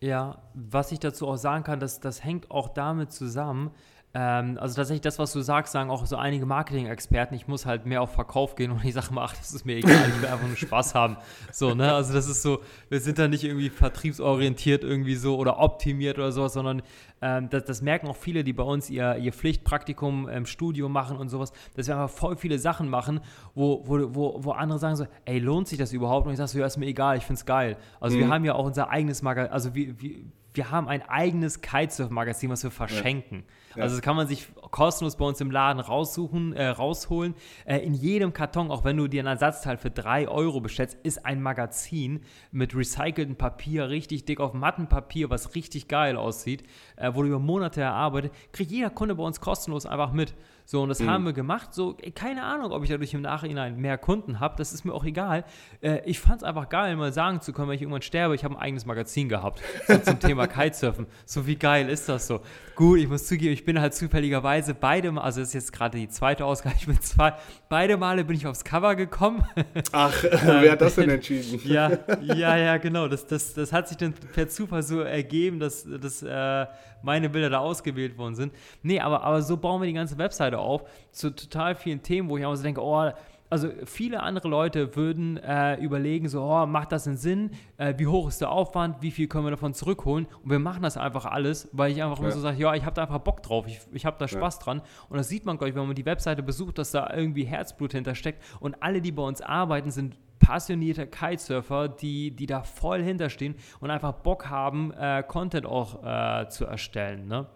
[0.00, 3.70] Ja, was ich dazu auch sagen kann, das, das hängt auch damit zusammen,
[4.12, 7.86] ähm, also tatsächlich das, was du sagst, sagen auch so einige Marketing-Experten, ich muss halt
[7.86, 10.28] mehr auf Verkauf gehen und ich sage mal, ach, das ist mir egal, ich will
[10.28, 11.16] einfach nur Spaß haben.
[11.52, 11.94] So, ne?
[11.94, 16.32] Also das ist so, wir sind da nicht irgendwie vertriebsorientiert irgendwie so oder optimiert oder
[16.32, 16.82] sowas, sondern
[17.22, 21.16] ähm, das, das, merken auch viele, die bei uns ihr, ihr Pflichtpraktikum im Studio machen
[21.16, 23.20] und sowas, dass wir einfach voll viele Sachen machen,
[23.54, 26.26] wo, wo, wo, wo andere sagen so, ey, lohnt sich das überhaupt?
[26.26, 27.76] Und ich sage so, ja, ist mir egal, ich finde es geil.
[28.00, 28.20] Also mhm.
[28.22, 30.16] wir haben ja auch unser eigenes Magazin, also wir, wir,
[30.52, 33.44] wir haben ein eigenes Kitesurf-Magazin, was wir verschenken.
[33.46, 33.54] Ja.
[33.76, 37.34] Also das kann man sich kostenlos bei uns im Laden raussuchen, äh, rausholen.
[37.64, 41.24] Äh, in jedem Karton, auch wenn du dir ein Ersatzteil für 3 Euro bestellst, ist
[41.24, 46.64] ein Magazin mit recyceltem Papier, richtig dick auf Mattenpapier, was richtig geil aussieht,
[46.96, 48.32] äh, wo du über Monate erarbeitet.
[48.52, 50.34] Kriegt jeder Kunde bei uns kostenlos einfach mit.
[50.70, 51.10] So, und das mhm.
[51.10, 51.74] haben wir gemacht.
[51.74, 55.04] So, keine Ahnung, ob ich dadurch im Nachhinein mehr Kunden habe, das ist mir auch
[55.04, 55.42] egal.
[55.80, 58.44] Äh, ich fand es einfach geil, mal sagen zu können, wenn ich irgendwann sterbe, ich
[58.44, 59.60] habe ein eigenes Magazin gehabt.
[59.88, 61.08] So zum Thema Kitesurfen.
[61.26, 62.38] So, wie geil ist das so?
[62.76, 65.98] Gut, ich muss zugeben, ich bin halt zufälligerweise beide Mal, also das ist jetzt gerade
[65.98, 67.32] die zweite Ausgabe, ich bin zwei,
[67.68, 69.42] beide Male bin ich aufs Cover gekommen.
[69.90, 71.60] Ach, wer hat das denn entschieden?
[71.64, 71.90] ja,
[72.22, 73.08] ja, ja, genau.
[73.08, 76.66] Das, das, das hat sich dann per Zufall so ergeben, dass, dass äh,
[77.02, 78.52] meine Bilder da ausgewählt worden sind.
[78.82, 82.36] Nee, aber, aber so bauen wir die ganze Webseite auf zu total vielen Themen, wo
[82.36, 83.10] ich auch so denke, oh,
[83.50, 87.50] also viele andere Leute würden äh, überlegen, so, oh, macht das einen Sinn?
[87.76, 89.02] Äh, wie hoch ist der Aufwand?
[89.02, 90.26] Wie viel können wir davon zurückholen?
[90.44, 92.24] Und wir machen das einfach alles, weil ich einfach ja.
[92.24, 94.58] immer so sage, ja, ich habe da einfach Bock drauf, ich, ich habe da Spaß
[94.58, 94.64] ja.
[94.64, 94.82] dran.
[95.08, 97.92] Und das sieht man, glaube ich, wenn man die Webseite besucht, dass da irgendwie Herzblut
[97.92, 98.40] hintersteckt.
[98.60, 103.90] Und alle, die bei uns arbeiten, sind passionierte Kitesurfer, die, die da voll hinterstehen und
[103.90, 107.26] einfach Bock haben, äh, Content auch äh, zu erstellen.
[107.26, 107.46] Ne?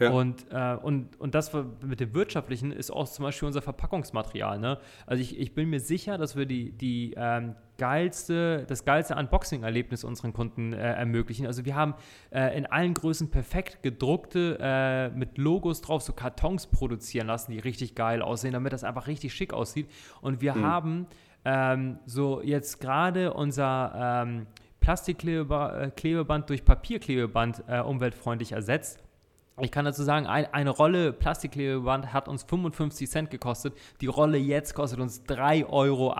[0.00, 0.10] Ja.
[0.10, 1.52] Und, äh, und, und das
[1.84, 4.58] mit dem Wirtschaftlichen ist auch zum Beispiel unser Verpackungsmaterial.
[4.58, 4.78] Ne?
[5.06, 10.02] Also ich, ich bin mir sicher, dass wir die, die ähm, geilste, das geilste Unboxing-Erlebnis
[10.02, 11.46] unseren Kunden äh, ermöglichen.
[11.46, 11.94] Also wir haben
[12.30, 17.58] äh, in allen Größen perfekt gedruckte, äh, mit Logos drauf, so Kartons produzieren lassen, die
[17.58, 19.86] richtig geil aussehen, damit das einfach richtig schick aussieht.
[20.22, 20.64] Und wir mhm.
[20.64, 21.06] haben
[21.44, 24.46] ähm, so jetzt gerade unser ähm,
[24.80, 28.98] Plastikklebeband durch Papierklebeband äh, umweltfreundlich ersetzt
[29.62, 33.74] Ich kann dazu sagen, ein, eine Rolle Plastikklebeband hat uns 55 Cent gekostet.
[34.00, 36.14] Die Rolle jetzt kostet uns 3,80 Euro.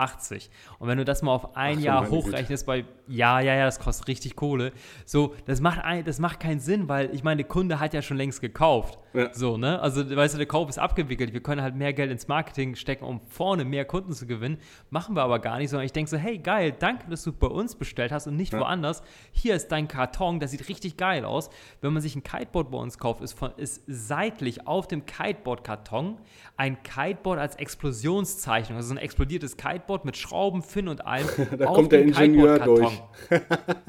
[0.78, 3.80] Und wenn du das mal auf ein Ach, Jahr hochrechnest, bei, ja, ja, ja, das
[3.80, 4.72] kostet richtig Kohle.
[5.04, 8.02] So, das macht, ein, das macht keinen Sinn, weil ich meine, der Kunde hat ja
[8.02, 8.98] schon längst gekauft.
[9.12, 9.34] Ja.
[9.34, 9.80] So, ne?
[9.80, 11.32] Also, weißt du, der Kauf ist abgewickelt.
[11.32, 14.58] Wir können halt mehr Geld ins Marketing stecken, um vorne mehr Kunden zu gewinnen.
[14.90, 17.48] Machen wir aber gar nicht, sondern ich denke so, hey, geil, danke, dass du bei
[17.48, 18.61] uns bestellt hast und nicht ja.
[18.61, 19.02] woanders.
[19.32, 21.50] Hier ist dein Karton, das sieht richtig geil aus.
[21.80, 26.18] Wenn man sich ein Kiteboard bei uns kauft, ist von, ist seitlich auf dem Kiteboard-Karton
[26.56, 28.76] ein Kiteboard als Explosionszeichnung.
[28.76, 31.26] Also ein explodiertes Kiteboard mit Schrauben, Finn und allem.
[31.58, 32.99] da kommt der Ingenieur durch.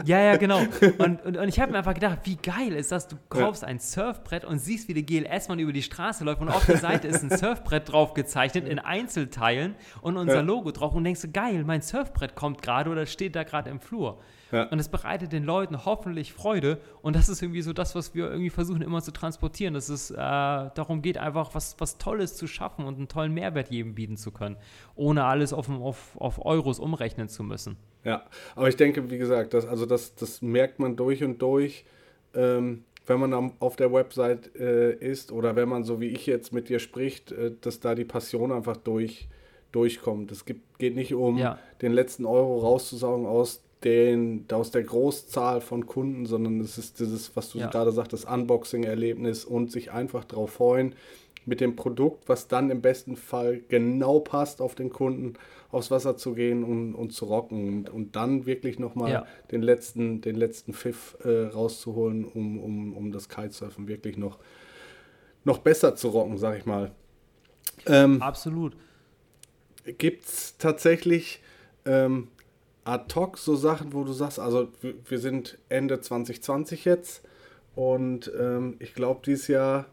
[0.05, 0.59] Ja, ja, genau.
[0.97, 3.07] Und, und, und ich habe mir einfach gedacht, wie geil ist das?
[3.07, 3.67] Du kaufst ja.
[3.67, 7.07] ein Surfbrett und siehst, wie der GLS-Mann über die Straße läuft und auf der Seite
[7.07, 10.41] ist ein Surfbrett drauf gezeichnet in Einzelteilen und unser ja.
[10.41, 13.79] Logo drauf und denkst du, geil, mein Surfbrett kommt gerade oder steht da gerade im
[13.79, 14.19] Flur.
[14.51, 14.63] Ja.
[14.63, 16.79] Und es bereitet den Leuten hoffentlich Freude.
[17.01, 19.73] Und das ist irgendwie so das, was wir irgendwie versuchen immer zu transportieren.
[19.73, 23.69] Dass es äh, darum geht, einfach was, was Tolles zu schaffen und einen tollen Mehrwert
[23.69, 24.57] jedem bieten zu können,
[24.95, 27.77] ohne alles auf, auf, auf Euros umrechnen zu müssen.
[28.03, 28.23] Ja,
[28.55, 31.85] aber ich denke, wie gesagt, das, also das, das merkt man durch und durch.
[32.33, 36.53] Ähm, wenn man auf der Website äh, ist oder wenn man so wie ich jetzt
[36.53, 39.27] mit dir spricht, äh, dass da die Passion einfach durch,
[39.71, 40.31] durchkommt.
[40.31, 41.57] Es gibt, geht nicht um ja.
[41.81, 47.35] den letzten Euro rauszusaugen aus den, aus der Großzahl von Kunden, sondern es ist dieses,
[47.35, 47.67] was du ja.
[47.67, 50.95] gerade sagtest, Unboxing-Erlebnis und sich einfach darauf freuen,
[51.45, 55.33] mit dem Produkt, was dann im besten Fall genau passt auf den Kunden,
[55.71, 59.25] aufs Wasser zu gehen und, und zu rocken und, und dann wirklich nochmal ja.
[59.51, 64.37] den letzten, den letzten Pfiff äh, rauszuholen, um, um, um das Kitesurfen wirklich noch,
[65.43, 66.91] noch besser zu rocken, sag ich mal.
[67.87, 68.75] Ähm, Absolut.
[69.97, 71.41] Gibt es tatsächlich
[71.85, 72.27] ähm,
[72.83, 77.21] ad hoc so Sachen, wo du sagst, also wir sind Ende 2020 jetzt
[77.75, 79.85] und ähm, ich glaube, dieses Jahr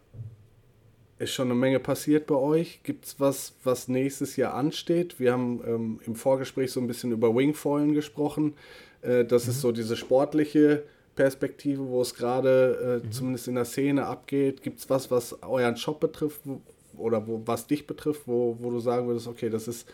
[1.19, 2.81] ist schon eine Menge passiert bei euch.
[2.85, 5.19] Gibt es was, was nächstes Jahr ansteht?
[5.19, 8.55] Wir haben ähm, im Vorgespräch so ein bisschen über Wingfoilen gesprochen.
[9.03, 9.51] Äh, das mhm.
[9.51, 10.85] ist so diese sportliche
[11.17, 13.13] Perspektive, wo es gerade äh, mhm.
[13.13, 14.63] zumindest in der Szene abgeht.
[14.63, 16.61] Gibt es was, was euren Shop betrifft wo,
[16.97, 19.89] oder wo, was dich betrifft, wo, wo du sagen würdest, okay, das ist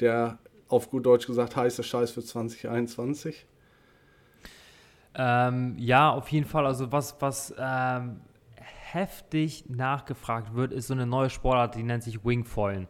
[0.00, 0.38] der
[0.68, 3.46] auf gut Deutsch gesagt heiße Scheiß für 2021?
[5.14, 6.66] Ähm, ja, auf jeden Fall.
[6.66, 8.20] Also was, was ähm,
[8.56, 12.88] heftig nachgefragt wird, ist so eine neue Sportart, die nennt sich Wingfoilen.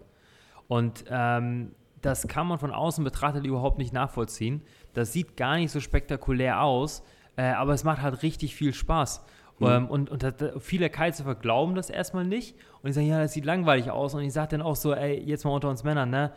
[0.69, 1.73] Und ähm,
[2.03, 4.63] das kann man von außen betrachtet überhaupt nicht nachvollziehen.
[4.95, 7.03] Das sieht gar nicht so spektakulär aus,
[7.37, 9.25] äh, aber es macht halt richtig viel Spaß.
[9.59, 9.67] Mhm.
[9.67, 13.45] Ähm, und, und viele Kitesurfer glauben das erstmal nicht und die sagen, ja, das sieht
[13.45, 14.15] langweilig aus.
[14.15, 16.33] Und ich sage dann auch so, ey, jetzt mal unter uns Männern, ne?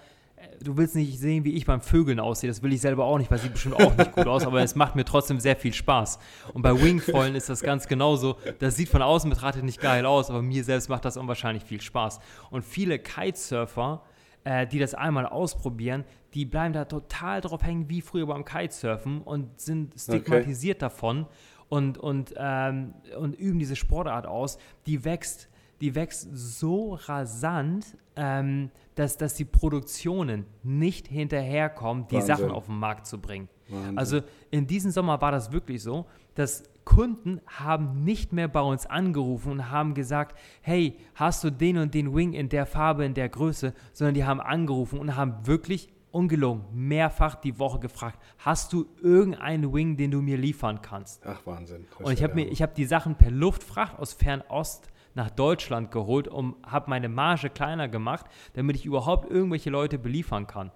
[0.62, 2.50] Du willst nicht sehen, wie ich beim Vögeln aussehe.
[2.50, 4.76] Das will ich selber auch nicht, weil sieht bestimmt auch nicht gut aus, aber es
[4.76, 6.20] macht mir trotzdem sehr viel Spaß.
[6.54, 8.38] Und bei Wingfoilen ist das ganz genauso.
[8.60, 11.82] Das sieht von außen betrachtet nicht geil aus, aber mir selbst macht das unwahrscheinlich viel
[11.82, 12.20] Spaß.
[12.50, 14.04] Und viele Kitesurfer,
[14.44, 19.22] äh, die das einmal ausprobieren, die bleiben da total drauf hängen, wie früher beim Kitesurfen
[19.22, 20.86] und sind stigmatisiert okay.
[20.86, 21.26] davon
[21.70, 24.58] und, und, ähm, und üben diese Sportart aus.
[24.86, 25.50] Die wächst
[25.82, 28.70] die wächst so rasant, ähm,
[29.00, 32.36] dass, dass die Produktionen nicht hinterherkommen, die Wahnsinn.
[32.36, 33.48] Sachen auf den Markt zu bringen.
[33.70, 33.98] Wahnsinn.
[33.98, 34.20] Also
[34.52, 39.54] in diesem Sommer war das wirklich so, dass Kunden haben nicht mehr bei uns angerufen
[39.54, 43.30] und haben gesagt, hey, hast du den und den Wing in der Farbe, in der
[43.30, 48.86] Größe, sondern die haben angerufen und haben wirklich ungelogen mehrfach die Woche gefragt, hast du
[49.02, 51.26] irgendeinen Wing, den du mir liefern kannst?
[51.26, 51.86] Ach Wahnsinn.
[52.00, 56.28] Und ich habe mir, ich habe die Sachen per Luftfracht aus Fernost nach Deutschland geholt
[56.28, 60.72] und habe meine Marge kleiner gemacht, damit ich überhaupt irgendwelche Leute beliefern kann.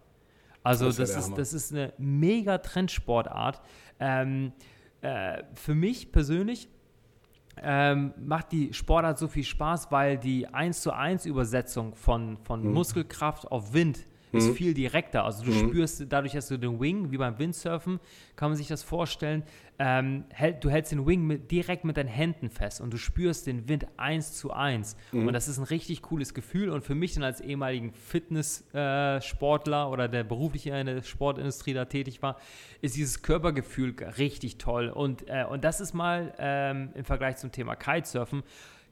[0.64, 3.62] Also das, das ist, das ist eine mega Trendsportart.
[4.00, 4.54] Ähm,
[5.02, 6.70] äh, für mich persönlich
[7.62, 12.64] ähm, macht die Sportart so viel Spaß, weil die 1 zu 1 Übersetzung von, von
[12.64, 12.74] mhm.
[12.74, 14.56] Muskelkraft auf Wind ist mhm.
[14.56, 15.24] viel direkter.
[15.24, 15.70] Also du mhm.
[15.70, 18.00] spürst dadurch, dass du den Wing, wie beim Windsurfen,
[18.36, 19.44] kann man sich das vorstellen,
[19.80, 23.48] ähm, hält, du hältst den Wing mit, direkt mit deinen Händen fest und du spürst
[23.48, 24.96] den Wind eins zu eins.
[25.12, 25.28] Mhm.
[25.28, 26.70] Und das ist ein richtig cooles Gefühl.
[26.70, 31.86] Und für mich dann als ehemaligen Fitnesssportler äh, oder der beruflich in der Sportindustrie da
[31.86, 32.38] tätig war,
[32.82, 34.90] ist dieses Körpergefühl richtig toll.
[34.90, 38.44] Und, äh, und das ist mal ähm, im Vergleich zum Thema Kitesurfen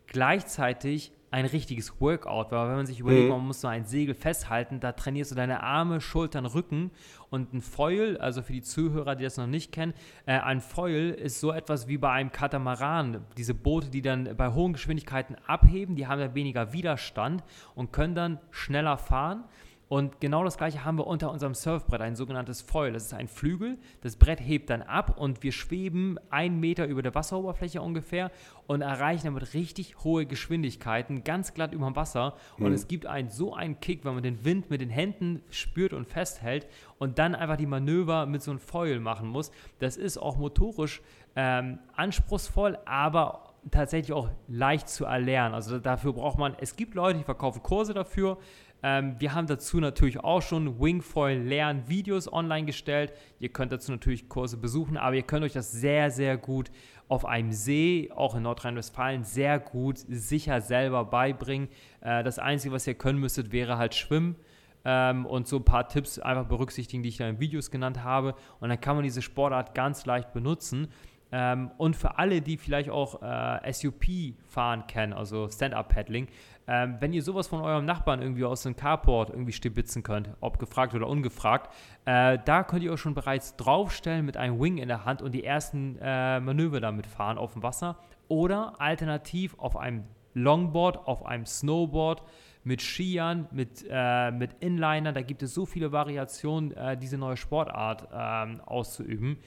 [0.07, 3.29] gleichzeitig ein richtiges Workout, weil wenn man sich überlegt, mhm.
[3.32, 6.91] man muss so ein Segel festhalten, da trainierst du deine Arme, Schultern, Rücken
[7.29, 9.93] und ein Foil, also für die Zuhörer, die das noch nicht kennen,
[10.25, 13.25] äh, ein Foil ist so etwas wie bei einem Katamaran.
[13.38, 17.43] Diese Boote, die dann bei hohen Geschwindigkeiten abheben, die haben dann weniger Widerstand
[17.75, 19.45] und können dann schneller fahren
[19.91, 22.93] Und genau das gleiche haben wir unter unserem Surfbrett, ein sogenanntes Foil.
[22.93, 27.01] Das ist ein Flügel, das Brett hebt dann ab und wir schweben einen Meter über
[27.01, 28.31] der Wasseroberfläche ungefähr
[28.67, 32.35] und erreichen damit richtig hohe Geschwindigkeiten, ganz glatt über dem Wasser.
[32.57, 32.73] Und mhm.
[32.73, 36.07] es gibt einen so einen Kick, wenn man den Wind mit den Händen spürt und
[36.07, 36.67] festhält
[36.97, 39.51] und dann einfach die Manöver mit so einem Foil machen muss.
[39.79, 41.01] Das ist auch motorisch
[41.35, 45.53] ähm, anspruchsvoll, aber tatsächlich auch leicht zu erlernen.
[45.53, 48.37] Also dafür braucht man, es gibt Leute, die verkaufen Kurse dafür.
[48.84, 53.13] Ähm, wir haben dazu natürlich auch schon Wingfoil Lern Videos online gestellt.
[53.39, 56.71] Ihr könnt dazu natürlich Kurse besuchen, aber ihr könnt euch das sehr, sehr gut
[57.07, 61.67] auf einem See, auch in Nordrhein-Westfalen, sehr gut sicher selber beibringen.
[61.99, 64.36] Äh, das Einzige, was ihr können müsstet, wäre halt schwimmen.
[64.84, 68.34] Ähm, und so ein paar Tipps einfach berücksichtigen, die ich da in Videos genannt habe.
[68.59, 70.88] Und dann kann man diese Sportart ganz leicht benutzen.
[71.32, 74.05] Ähm, und für alle, die vielleicht auch äh, SUP
[74.47, 76.27] fahren kennen, also Stand-Up-Paddling,
[76.68, 80.59] ähm, wenn ihr sowas von eurem Nachbarn irgendwie aus dem Carport irgendwie stibitzen könnt, ob
[80.59, 81.74] gefragt oder ungefragt,
[82.05, 85.34] äh, da könnt ihr euch schon bereits draufstellen mit einem Wing in der Hand und
[85.34, 87.97] die ersten äh, Manöver damit fahren auf dem Wasser.
[88.28, 90.03] Oder alternativ auf einem
[90.34, 92.24] Longboard, auf einem Snowboard,
[92.64, 95.14] mit Skiern, mit, äh, mit Inliner.
[95.14, 99.38] Da gibt es so viele Variationen, äh, diese neue Sportart ähm, auszuüben.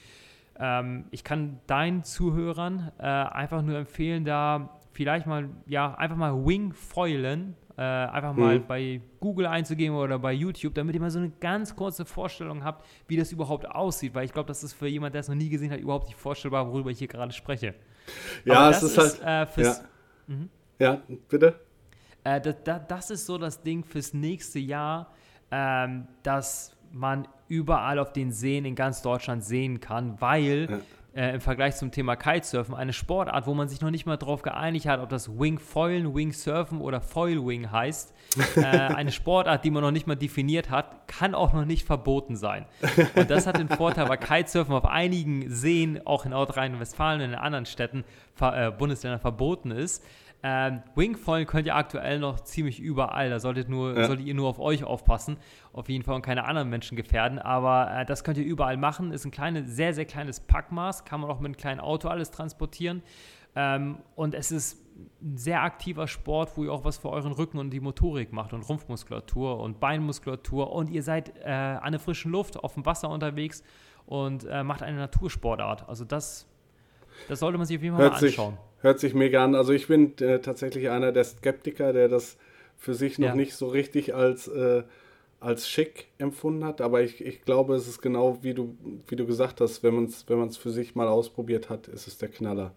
[0.58, 6.46] Ähm, ich kann deinen Zuhörern äh, einfach nur empfehlen, da vielleicht mal, ja, einfach mal
[6.46, 8.66] Wingfoilen, äh, einfach mal mhm.
[8.66, 12.86] bei Google einzugeben oder bei YouTube, damit ihr mal so eine ganz kurze Vorstellung habt,
[13.08, 15.48] wie das überhaupt aussieht, weil ich glaube, das ist für jemanden, der es noch nie
[15.48, 17.74] gesehen hat, überhaupt nicht vorstellbar, worüber ich hier gerade spreche.
[18.44, 19.56] Ja, es ist, ist halt.
[19.58, 19.76] Äh, ja.
[20.28, 20.48] Mhm.
[20.78, 21.02] ja.
[21.28, 21.60] bitte.
[22.22, 25.12] Äh, das, das, ist so das Ding fürs nächste Jahr,
[25.50, 30.78] ähm, dass man überall auf den Seen in ganz Deutschland sehen kann, weil ja.
[31.14, 34.42] Äh, im Vergleich zum Thema Kitesurfen eine Sportart, wo man sich noch nicht mal darauf
[34.42, 38.14] geeinigt hat, ob das Wingfoilen, Wingsurfen oder Foilwing heißt,
[38.56, 42.36] äh, eine Sportart, die man noch nicht mal definiert hat, kann auch noch nicht verboten
[42.36, 42.66] sein.
[43.14, 47.34] Und das hat den Vorteil, weil Kitesurfen auf einigen Seen, auch in Nordrhein-Westfalen und in
[47.34, 48.04] anderen Städten,
[48.40, 50.04] äh, Bundesländern verboten ist
[50.46, 53.30] ähm, Wingfoil könnt ihr aktuell noch ziemlich überall.
[53.30, 54.04] Da solltet, nur, ja.
[54.04, 55.38] solltet ihr nur auf euch aufpassen.
[55.72, 57.38] Auf jeden Fall und keine anderen Menschen gefährden.
[57.38, 59.10] Aber äh, das könnt ihr überall machen.
[59.10, 61.06] Ist ein kleines, sehr, sehr kleines Packmaß.
[61.06, 63.02] Kann man auch mit einem kleinen Auto alles transportieren.
[63.56, 64.84] Ähm, und es ist
[65.22, 68.52] ein sehr aktiver Sport, wo ihr auch was für euren Rücken und die Motorik macht
[68.52, 70.70] und Rumpfmuskulatur und Beinmuskulatur.
[70.72, 73.62] Und ihr seid äh, an der frischen Luft, auf dem Wasser unterwegs
[74.04, 75.88] und äh, macht eine Natursportart.
[75.88, 76.46] Also das,
[77.28, 78.52] das sollte man sich auf jeden Fall Hört mal anschauen.
[78.52, 79.54] Sich Hört sich mega an.
[79.54, 82.36] Also ich bin äh, tatsächlich einer der Skeptiker, der das
[82.76, 83.34] für sich noch ja.
[83.34, 84.82] nicht so richtig als, äh,
[85.40, 86.82] als schick empfunden hat.
[86.82, 88.76] Aber ich, ich glaube, es ist genau wie du,
[89.08, 92.18] wie du gesagt hast, wenn man es wenn für sich mal ausprobiert hat, ist es
[92.18, 92.74] der Knaller.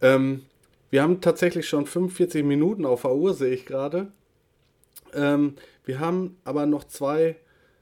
[0.00, 0.46] Ähm,
[0.88, 4.12] wir haben tatsächlich schon 45 Minuten auf der Uhr, sehe ich gerade.
[5.12, 7.36] Ähm, wir haben aber noch zwei,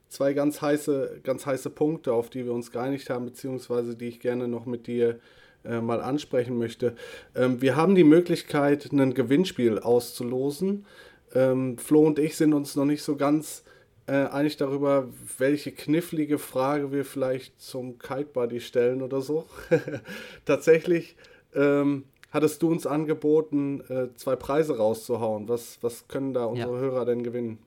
[0.09, 4.19] zwei ganz, heiße, ganz heiße Punkte, auf die wir uns geeinigt haben, beziehungsweise die ich
[4.19, 5.19] gerne noch mit dir äh,
[5.65, 6.97] mal ansprechen möchte.
[7.35, 10.87] Ähm, wir haben die Möglichkeit, ein Gewinnspiel auszulosen.
[11.35, 13.65] Ähm, Flo und ich sind uns noch nicht so ganz
[14.07, 15.09] äh, einig darüber,
[15.39, 19.47] welche knifflige Frage wir vielleicht zum Kite Buddy stellen oder so.
[20.45, 21.17] Tatsächlich
[21.55, 25.49] ähm, hattest du uns angeboten, äh, zwei Preise rauszuhauen.
[25.49, 26.81] Was, was können da unsere ja.
[26.81, 27.59] Hörer denn gewinnen?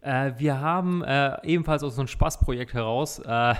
[0.00, 3.54] Äh, wir haben äh, ebenfalls aus so einem Spaßprojekt heraus äh,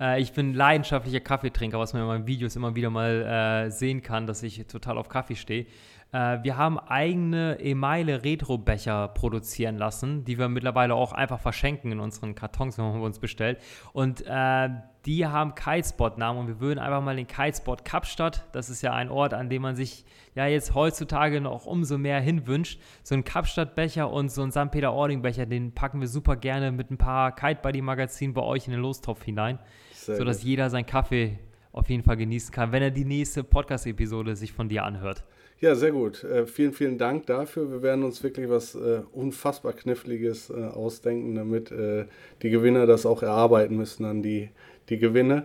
[0.00, 4.02] Äh, ich bin leidenschaftlicher Kaffeetrinker, was man in meinen Videos immer wieder mal äh, sehen
[4.02, 5.66] kann, dass ich total auf Kaffee stehe.
[6.14, 11.98] Äh, wir haben eigene Emaille Retro-Becher produzieren lassen, die wir mittlerweile auch einfach verschenken in
[11.98, 13.58] unseren Kartons, wenn man uns bestellt.
[13.92, 14.68] Und äh,
[15.06, 19.10] die haben Kitespot-Namen und wir würden einfach mal den Kitespot Kapstadt, das ist ja ein
[19.10, 20.04] Ort, an dem man sich
[20.36, 24.70] ja jetzt heutzutage noch umso mehr hinwünscht, so ein Kapstadt-Becher und so ein St.
[24.70, 29.24] Peter-Ording-Becher, den packen wir super gerne mit ein paar Kite-Buddy-Magazinen bei euch in den Lostopf
[29.24, 29.58] hinein.
[29.92, 30.46] Sehr sodass gut.
[30.46, 31.40] jeder seinen Kaffee
[31.72, 35.24] auf jeden Fall genießen kann, wenn er die nächste Podcast-Episode sich von dir anhört.
[35.64, 36.22] Ja, sehr gut.
[36.24, 37.70] Äh, vielen, vielen Dank dafür.
[37.70, 42.04] Wir werden uns wirklich was äh, unfassbar Kniffliges äh, ausdenken, damit äh,
[42.42, 44.50] die Gewinner das auch erarbeiten müssen an die,
[44.90, 45.44] die Gewinne.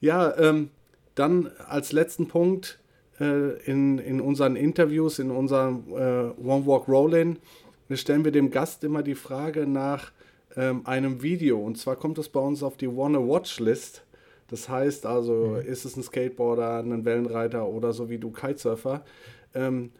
[0.00, 0.70] Ja, ähm,
[1.14, 2.78] dann als letzten Punkt
[3.20, 7.36] äh, in, in unseren Interviews, in unserem äh, One Walk Roll-In,
[7.92, 10.12] stellen wir dem Gast immer die Frage nach
[10.56, 11.60] ähm, einem Video.
[11.60, 14.02] Und zwar kommt es bei uns auf die Wanna Watch List.
[14.48, 15.70] Das heißt also, mhm.
[15.70, 19.04] ist es ein Skateboarder, ein Wellenreiter oder so wie du Kitesurfer.
[19.54, 19.90] Ähm,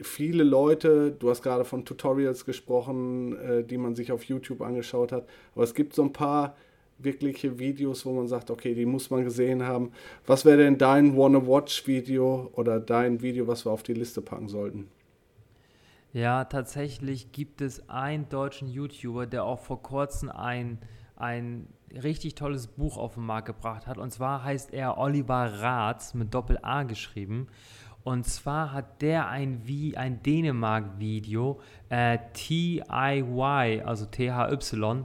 [0.00, 5.12] viele Leute, du hast gerade von Tutorials gesprochen, äh, die man sich auf YouTube angeschaut
[5.12, 6.56] hat, aber es gibt so ein paar
[6.98, 9.92] wirkliche Videos, wo man sagt, okay, die muss man gesehen haben.
[10.26, 14.20] Was wäre denn dein Wanna Watch Video oder dein Video, was wir auf die Liste
[14.20, 14.88] packen sollten?
[16.12, 20.78] Ja, tatsächlich gibt es einen deutschen YouTuber, der auch vor kurzem ein,
[21.14, 21.68] ein
[22.02, 23.96] richtig tolles Buch auf den Markt gebracht hat.
[23.96, 27.46] Und zwar heißt er Oliver Ratz mit Doppel-A geschrieben.
[28.02, 35.04] Und zwar hat der ein, wie ein Dänemark-Video, äh, TIY, also THY,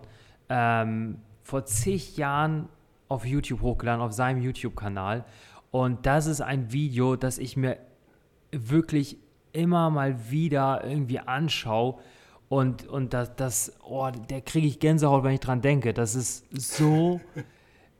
[0.49, 2.69] ähm, vor zig Jahren
[3.07, 5.25] auf YouTube hochgeladen, auf seinem YouTube-Kanal.
[5.71, 7.77] Und das ist ein Video, das ich mir
[8.51, 9.17] wirklich
[9.51, 11.99] immer mal wieder irgendwie anschaue.
[12.47, 15.93] Und, und das, das oh, der kriege ich Gänsehaut, wenn ich dran denke.
[15.93, 17.19] Das ist so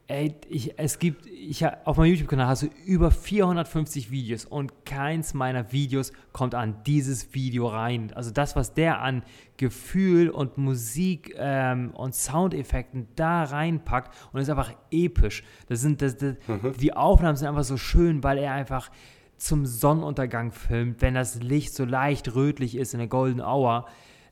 [0.08, 5.34] Ey, ich, es gibt, ich, auf meinem YouTube-Kanal hast du über 450 Videos und keins
[5.34, 8.14] meiner Videos kommt an dieses Video rein.
[8.14, 9.24] Also das, was der an
[9.58, 15.44] Gefühl und Musik ähm, und Soundeffekten da reinpackt und ist einfach episch.
[15.70, 16.74] Das sind, das, das, mhm.
[16.80, 18.92] Die Aufnahmen sind einfach so schön, weil er einfach
[19.38, 23.88] zum Sonnenuntergang filmt, wenn das Licht so leicht rötlich ist in der Golden Hour.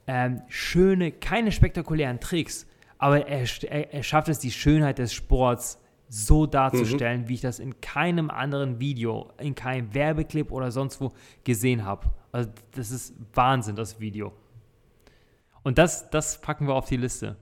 [0.06, 2.68] Ähm, schöne, keine spektakulären Tricks
[3.04, 5.78] aber er, er, er schafft es, die Schönheit des Sports
[6.08, 7.28] so darzustellen, mhm.
[7.28, 11.12] wie ich das in keinem anderen Video, in keinem Werbeclip oder sonst wo
[11.44, 12.08] gesehen habe.
[12.32, 14.32] Also das ist Wahnsinn, das Video.
[15.64, 17.36] Und das, das packen wir auf die Liste.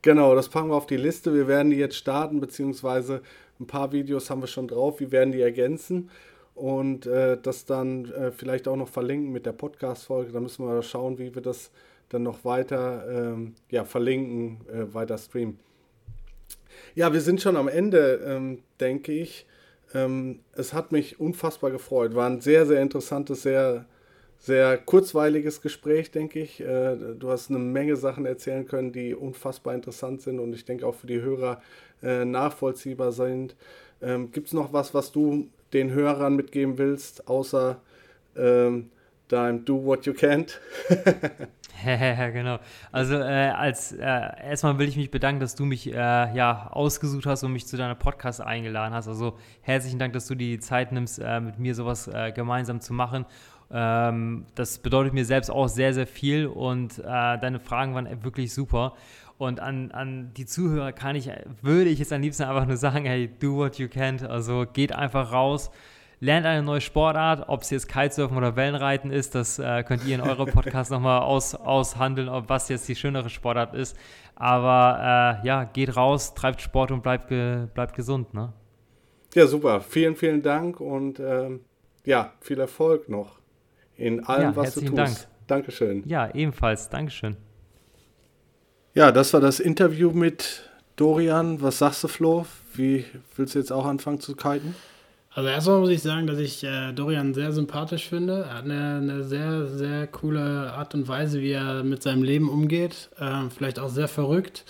[0.00, 1.34] Genau, das packen wir auf die Liste.
[1.34, 3.20] Wir werden die jetzt starten, beziehungsweise
[3.60, 5.00] ein paar Videos haben wir schon drauf.
[5.00, 6.08] Wir werden die ergänzen
[6.54, 10.32] und äh, das dann äh, vielleicht auch noch verlinken mit der Podcast-Folge.
[10.32, 11.70] Da müssen wir schauen, wie wir das
[12.12, 15.58] dann noch weiter ähm, ja, verlinken, äh, weiter streamen.
[16.94, 19.46] Ja, wir sind schon am Ende, ähm, denke ich.
[19.94, 22.14] Ähm, es hat mich unfassbar gefreut.
[22.14, 23.86] War ein sehr, sehr interessantes, sehr,
[24.38, 26.60] sehr kurzweiliges Gespräch, denke ich.
[26.60, 30.86] Äh, du hast eine Menge Sachen erzählen können, die unfassbar interessant sind und ich denke
[30.86, 31.62] auch für die Hörer
[32.02, 33.56] äh, nachvollziehbar sind.
[34.02, 37.80] Ähm, Gibt es noch was, was du den Hörern mitgeben willst, außer
[38.36, 38.90] ähm,
[39.28, 40.58] deinem Do What You Can't?
[42.32, 42.58] genau.
[42.90, 47.26] Also äh, als äh, erstmal will ich mich bedanken, dass du mich äh, ja ausgesucht
[47.26, 49.08] hast und mich zu deiner Podcast eingeladen hast.
[49.08, 52.92] Also herzlichen Dank, dass du die Zeit nimmst, äh, mit mir sowas äh, gemeinsam zu
[52.92, 53.26] machen.
[53.70, 58.52] Ähm, das bedeutet mir selbst auch sehr, sehr viel und äh, deine Fragen waren wirklich
[58.52, 58.94] super.
[59.38, 61.28] Und an, an die Zuhörer kann ich,
[61.62, 64.24] würde ich jetzt am liebsten einfach nur sagen, hey, do what you can.
[64.24, 65.70] Also geht einfach raus
[66.22, 70.14] lernt eine neue Sportart, ob es jetzt Kitesurfen oder Wellenreiten ist, das äh, könnt ihr
[70.14, 73.96] in eurem Podcast nochmal aus, aushandeln, ob was jetzt die schönere Sportart ist.
[74.36, 78.34] Aber äh, ja, geht raus, treibt Sport und bleibt, ge bleibt gesund.
[78.34, 78.52] Ne?
[79.34, 79.80] Ja, super.
[79.80, 81.64] Vielen, vielen Dank und ähm,
[82.04, 83.40] ja, viel Erfolg noch
[83.96, 84.96] in allem, ja, was du tust.
[84.96, 85.16] Dank.
[85.48, 86.04] Dankeschön.
[86.06, 86.88] Ja, ebenfalls.
[86.88, 87.36] Dankeschön.
[88.94, 91.60] Ja, das war das Interview mit Dorian.
[91.60, 92.46] Was sagst du, Flo?
[92.74, 94.76] Wie willst du jetzt auch anfangen zu kiten?
[95.34, 98.44] Also erstmal muss ich sagen, dass ich äh, Dorian sehr sympathisch finde.
[98.48, 102.50] Er hat eine, eine, sehr, sehr coole Art und Weise, wie er mit seinem Leben
[102.50, 103.08] umgeht.
[103.18, 104.64] Äh, vielleicht auch sehr verrückt.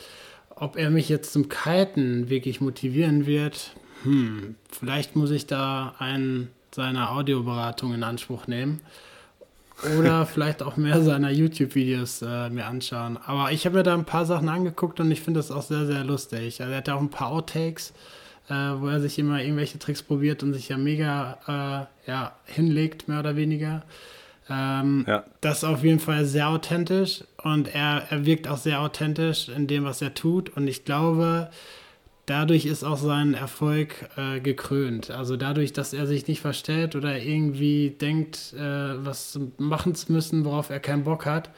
[0.55, 3.73] Ob er mich jetzt zum Kiten wirklich motivieren wird,
[4.05, 8.81] hm, vielleicht muss ich da einen seiner Audioberatung in Anspruch nehmen.
[9.99, 13.19] Oder vielleicht auch mehr seiner YouTube-Videos äh, mir anschauen.
[13.27, 15.87] Aber ich habe mir da ein paar Sachen angeguckt und ich finde das auch sehr,
[15.87, 16.61] sehr lustig.
[16.61, 17.93] Also er hat ja auch ein paar Outtakes
[18.49, 23.09] äh, wo er sich immer irgendwelche Tricks probiert und sich ja mega äh, ja, hinlegt,
[23.09, 23.83] mehr oder weniger.
[24.51, 25.25] Ähm, ja.
[25.41, 29.67] Das ist auf jeden Fall sehr authentisch und er, er wirkt auch sehr authentisch in
[29.67, 30.51] dem, was er tut.
[30.51, 31.51] Und ich glaube,
[32.27, 35.11] dadurch ist auch sein Erfolg äh, gekrönt.
[35.11, 40.45] Also dadurch, dass er sich nicht verstellt oder irgendwie denkt, äh, was machen zu müssen,
[40.45, 41.51] worauf er keinen Bock hat,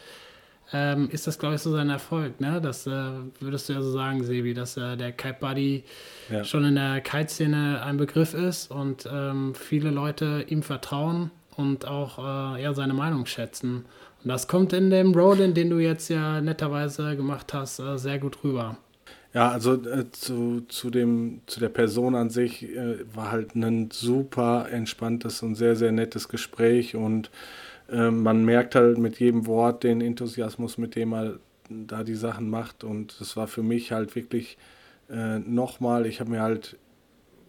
[0.75, 2.41] ähm, ist das, glaube ich, so sein Erfolg.
[2.41, 2.61] Ne?
[2.61, 2.91] Das äh,
[3.39, 5.85] würdest du ja so sagen, Sebi, dass äh, der Kite Buddy
[6.29, 6.43] ja.
[6.43, 12.19] schon in der Kite-Szene ein Begriff ist und ähm, viele Leute ihm vertrauen und auch
[12.19, 13.85] äh, ja, seine Meinung schätzen.
[14.25, 18.19] Und das kommt in dem Roll-In, den du jetzt ja netterweise gemacht hast, äh, sehr
[18.19, 18.77] gut rüber.
[19.33, 23.91] Ja, also äh, zu, zu, dem, zu der Person an sich äh, war halt ein
[23.93, 27.31] super entspanntes und sehr, sehr nettes Gespräch und
[27.93, 32.85] man merkt halt mit jedem Wort den Enthusiasmus, mit dem er da die Sachen macht.
[32.85, 34.57] Und das war für mich halt wirklich
[35.11, 36.79] äh, nochmal, ich habe mir halt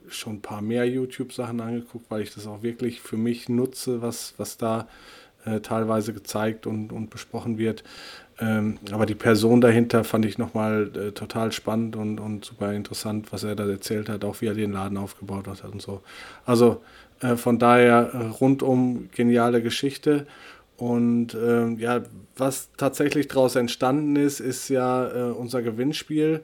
[0.08, 4.36] schon ein paar mehr YouTube-Sachen angeguckt, weil ich das auch wirklich für mich nutze, was,
[4.38, 4.88] was da
[5.46, 7.84] äh, teilweise gezeigt und, und besprochen wird.
[8.40, 13.32] Ähm, aber die Person dahinter fand ich nochmal äh, total spannend und, und super interessant,
[13.32, 16.02] was er da erzählt hat, auch wie er den Laden aufgebaut hat und so.
[16.46, 16.82] Also
[17.22, 20.28] äh, von daher äh, rundum geniale Geschichte.
[20.78, 22.02] Und äh, ja,
[22.36, 26.44] was tatsächlich daraus entstanden ist, ist ja äh, unser Gewinnspiel.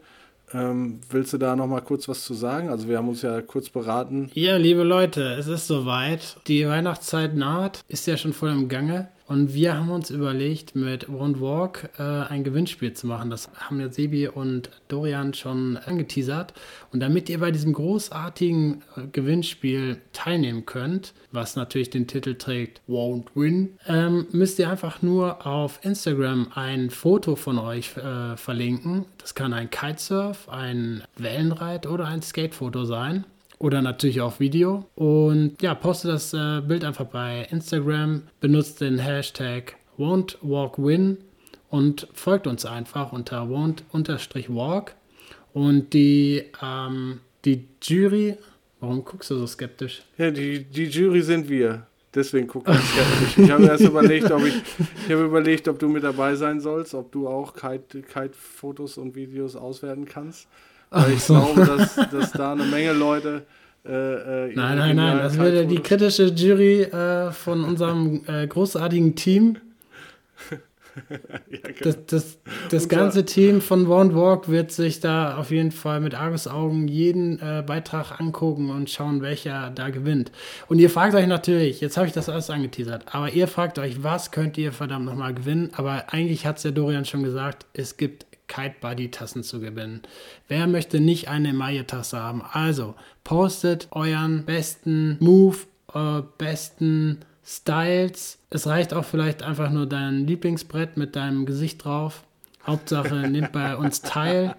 [0.53, 2.69] Ähm, willst du da noch mal kurz was zu sagen?
[2.69, 4.29] Also wir haben uns ja kurz beraten.
[4.33, 6.37] Ja, liebe Leute, es ist soweit.
[6.47, 9.09] Die Weihnachtszeit naht, ist ja schon voll im Gange.
[9.31, 13.29] Und wir haben uns überlegt, mit Won't Walk äh, ein Gewinnspiel zu machen.
[13.29, 16.53] Das haben ja Sebi und Dorian schon angeteasert.
[16.91, 22.81] Und damit ihr bei diesem großartigen äh, Gewinnspiel teilnehmen könnt, was natürlich den Titel trägt
[22.89, 29.05] Won't Win, ähm, müsst ihr einfach nur auf Instagram ein Foto von euch äh, verlinken.
[29.17, 33.23] Das kann ein Kitesurf, ein Wellenreit oder ein Skatefoto sein
[33.61, 34.85] oder natürlich auch Video.
[34.95, 41.17] Und ja, poste das äh, Bild einfach bei Instagram, benutzt den Hashtag won'twalkwin
[41.69, 44.91] und folgt uns einfach unter won't-walk.
[45.53, 48.37] Und die, ähm, die Jury,
[48.79, 50.01] warum guckst du so skeptisch?
[50.17, 51.85] Ja, die, die Jury sind wir.
[52.13, 53.37] Deswegen gucke ich skeptisch.
[53.37, 54.55] Ich habe erst überlegt, ob ich,
[55.05, 59.15] ich habe überlegt, ob du mit dabei sein sollst, ob du auch Kite-Fotos Kite und
[59.15, 60.47] Videos auswerten kannst.
[60.91, 61.33] Weil ich so.
[61.33, 63.45] glaube, dass, dass da eine Menge Leute.
[63.83, 63.91] Äh,
[64.49, 69.57] äh nein, nein, nein, das wäre die kritische Jury äh, von unserem äh, großartigen Team.
[71.09, 71.79] ja, genau.
[71.81, 72.37] Das, das,
[72.69, 77.39] das ganze Team von Won't Walk wird sich da auf jeden Fall mit Argusaugen jeden
[77.39, 80.31] äh, Beitrag angucken und schauen, welcher da gewinnt.
[80.67, 84.03] Und ihr fragt euch natürlich, jetzt habe ich das alles angeteasert, aber ihr fragt euch,
[84.03, 85.69] was könnt ihr verdammt nochmal gewinnen?
[85.73, 90.01] Aber eigentlich hat es der Dorian schon gesagt, es gibt Kite Buddy Tassen zu gewinnen.
[90.49, 92.43] Wer möchte nicht eine Emaille-Tasse haben?
[92.51, 95.55] Also, postet euren besten Move,
[95.93, 98.39] äh, besten Styles.
[98.49, 102.25] Es reicht auch vielleicht einfach nur dein Lieblingsbrett mit deinem Gesicht drauf.
[102.67, 104.53] Hauptsache, nimmt bei uns teil.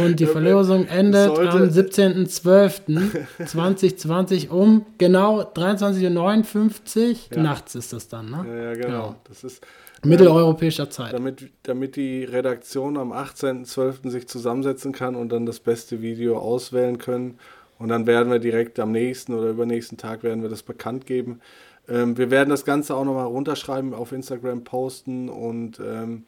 [0.00, 1.50] Und die Verlosung endet Sollte.
[1.50, 7.16] am 17.12.2020 um genau 23.59 Uhr.
[7.36, 7.42] Ja.
[7.42, 8.46] Nachts ist das dann, ne?
[8.46, 8.86] Ja, ja genau.
[8.86, 9.16] genau.
[9.28, 9.62] Das ist
[10.04, 11.12] Mitteleuropäischer Zeit.
[11.12, 14.10] Damit, damit die Redaktion am 18.12.
[14.10, 17.38] sich zusammensetzen kann und dann das beste Video auswählen können.
[17.78, 21.40] Und dann werden wir direkt am nächsten oder übernächsten Tag werden wir das bekannt geben.
[21.88, 26.24] Ähm, wir werden das Ganze auch nochmal runterschreiben, auf Instagram posten und ähm,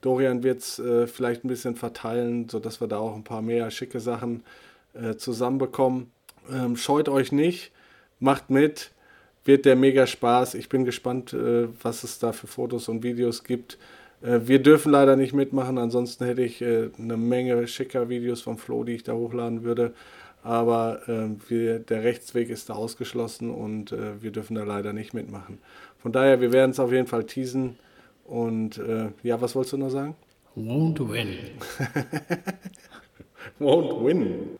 [0.00, 3.70] Dorian wird es äh, vielleicht ein bisschen verteilen, sodass wir da auch ein paar mehr
[3.70, 4.42] schicke Sachen
[4.94, 6.10] äh, zusammenbekommen.
[6.50, 7.72] Ähm, scheut euch nicht,
[8.18, 8.92] macht mit
[9.50, 10.54] wird der mega Spaß.
[10.54, 13.78] Ich bin gespannt, äh, was es da für Fotos und Videos gibt.
[14.22, 18.58] Äh, wir dürfen leider nicht mitmachen, ansonsten hätte ich äh, eine Menge schicker Videos vom
[18.58, 19.92] Flo, die ich da hochladen würde.
[20.42, 21.02] Aber
[21.48, 25.58] wir, der Rechtsweg ist da ausgeschlossen und wir dürfen da leider nicht mitmachen.
[25.98, 27.76] Von daher, wir werden es auf jeden Fall teasen.
[28.24, 28.80] Und
[29.22, 30.14] ja, was wolltest du noch sagen?
[30.56, 31.36] Won't win.
[33.60, 34.58] Won't win.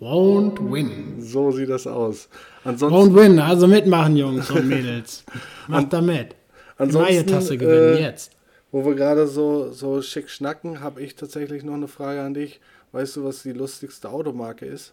[0.00, 1.22] Won't win.
[1.22, 2.28] So sieht das aus.
[2.64, 5.24] Ansonsten, Won't win, also mitmachen, Jungs und Mädels.
[5.68, 6.34] Macht da mit.
[6.76, 8.32] Ansonsten, Tasse gewinnen, äh, jetzt.
[8.70, 12.60] Wo wir gerade so, so schick schnacken, habe ich tatsächlich noch eine Frage an dich.
[12.92, 14.92] Weißt du, was die lustigste Automarke ist?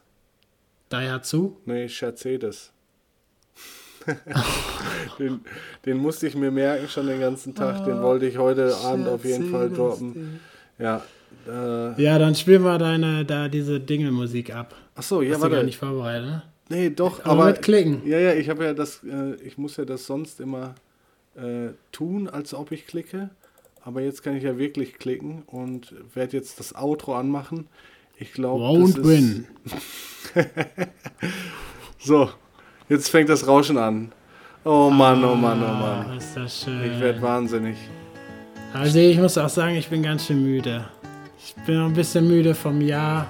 [0.89, 1.57] Daihatsu?
[1.65, 2.71] Nee, Mercedes.
[5.19, 5.41] den,
[5.85, 7.85] den, musste ich mir merken schon den ganzen Tag.
[7.85, 10.39] Den wollte ich heute Abend auf jeden Fall droppen.
[10.77, 11.01] Ja,
[11.47, 14.75] äh, ja, dann spiel mal deine, da diese Dingelmusik ab.
[14.95, 15.55] Ach so, ja, Hast warte.
[15.55, 16.43] Du gar nicht vorbereitet, ne?
[16.69, 18.01] Nee, doch, aber, aber mit klicken.
[18.05, 20.75] Ja, ja, ich habe ja das, äh, ich muss ja das sonst immer
[21.35, 23.29] äh, tun, als ob ich klicke.
[23.85, 27.67] Aber jetzt kann ich ja wirklich klicken und werde jetzt das Outro anmachen.
[28.17, 29.47] Ich glaube, Won't das win.
[31.99, 32.29] so,
[32.87, 34.13] jetzt fängt das Rauschen an.
[34.63, 36.05] Oh Mann, oh Mann, oh Mann.
[36.11, 36.93] Ah, ist das schön.
[36.93, 37.75] Ich werde wahnsinnig.
[38.73, 40.85] Also ich muss auch sagen, ich bin ganz schön müde.
[41.45, 43.27] Ich bin noch ein bisschen müde vom Jahr.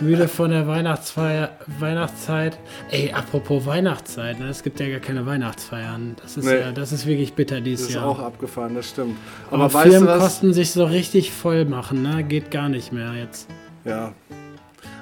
[0.00, 2.58] müde von der Weihnachtsfeier, Weihnachtszeit.
[2.90, 4.48] Ey, apropos Weihnachtszeit, ne?
[4.48, 6.16] es gibt ja gar keine Weihnachtsfeiern.
[6.22, 6.58] Das ist nee.
[6.58, 8.04] ja, das ist wirklich bitter dieses Jahr.
[8.04, 9.16] Das ist auch abgefahren, das stimmt.
[9.50, 12.24] Aber, Aber weißt Firmenkosten sich so richtig voll machen, ne?
[12.24, 13.48] Geht gar nicht mehr jetzt.
[13.84, 14.12] Ja.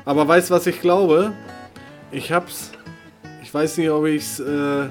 [0.05, 1.33] Aber weißt du, was ich glaube?
[2.11, 2.73] Ich hab's.
[3.43, 4.89] Ich weiß nicht, ob ich es äh,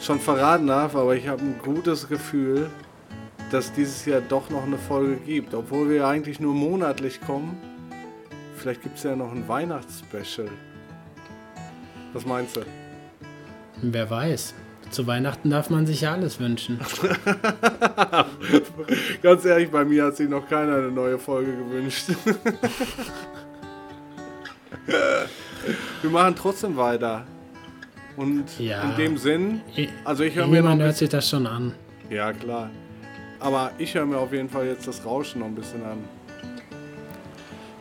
[0.00, 2.70] schon verraten darf, aber ich habe ein gutes Gefühl,
[3.50, 5.54] dass dieses Jahr doch noch eine Folge gibt.
[5.54, 7.56] Obwohl wir eigentlich nur monatlich kommen.
[8.56, 10.48] Vielleicht gibt es ja noch ein Weihnachtsspecial.
[12.12, 12.62] Was meinst du?
[13.82, 14.54] Wer weiß.
[14.90, 16.80] Zu Weihnachten darf man sich ja alles wünschen.
[19.22, 22.08] Ganz ehrlich, bei mir hat sich noch keiner eine neue Folge gewünscht.
[26.02, 27.26] wir machen trotzdem weiter.
[28.16, 28.82] Und ja.
[28.82, 29.60] in dem Sinn,
[30.04, 30.56] also ich höre mir.
[30.56, 31.74] Jemand hört sich das schon an.
[32.08, 32.70] Ja, klar.
[33.40, 35.98] Aber ich höre mir auf jeden Fall jetzt das Rauschen noch ein bisschen an.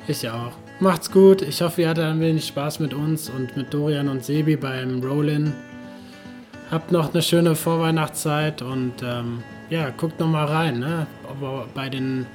[0.08, 0.52] Ich auch.
[0.80, 1.42] Macht's gut.
[1.42, 5.02] Ich hoffe, ihr hattet ein wenig Spaß mit uns und mit Dorian und Sebi beim
[5.02, 5.54] Rollin.
[6.70, 11.08] Habt noch eine schöne Vorweihnachtszeit und ähm, ja, guckt noch mal rein, ne?
[11.74, 12.26] Bei den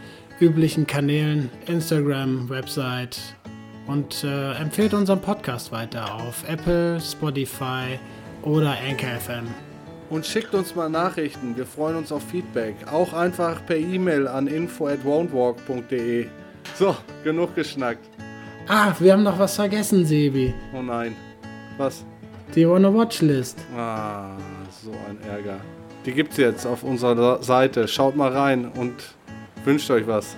[0.40, 3.18] üblichen Kanälen, Instagram, Website
[3.86, 7.98] und äh, empfehlt unseren Podcast weiter auf Apple, Spotify
[8.42, 9.69] oder Anchor FM.
[10.10, 11.56] Und schickt uns mal Nachrichten.
[11.56, 12.74] Wir freuen uns auf Feedback.
[12.90, 16.26] Auch einfach per E-Mail an info at won'twalk.de.
[16.74, 18.04] So, genug geschnackt.
[18.68, 20.52] Ah, wir haben noch was vergessen, Sebi.
[20.76, 21.16] Oh nein.
[21.78, 22.04] Was?
[22.54, 23.58] Die Wanna Watchlist.
[23.76, 24.36] Ah,
[24.82, 25.60] so ein Ärger.
[26.04, 27.86] Die gibt's jetzt auf unserer Seite.
[27.88, 28.94] Schaut mal rein und
[29.64, 30.36] wünscht euch was.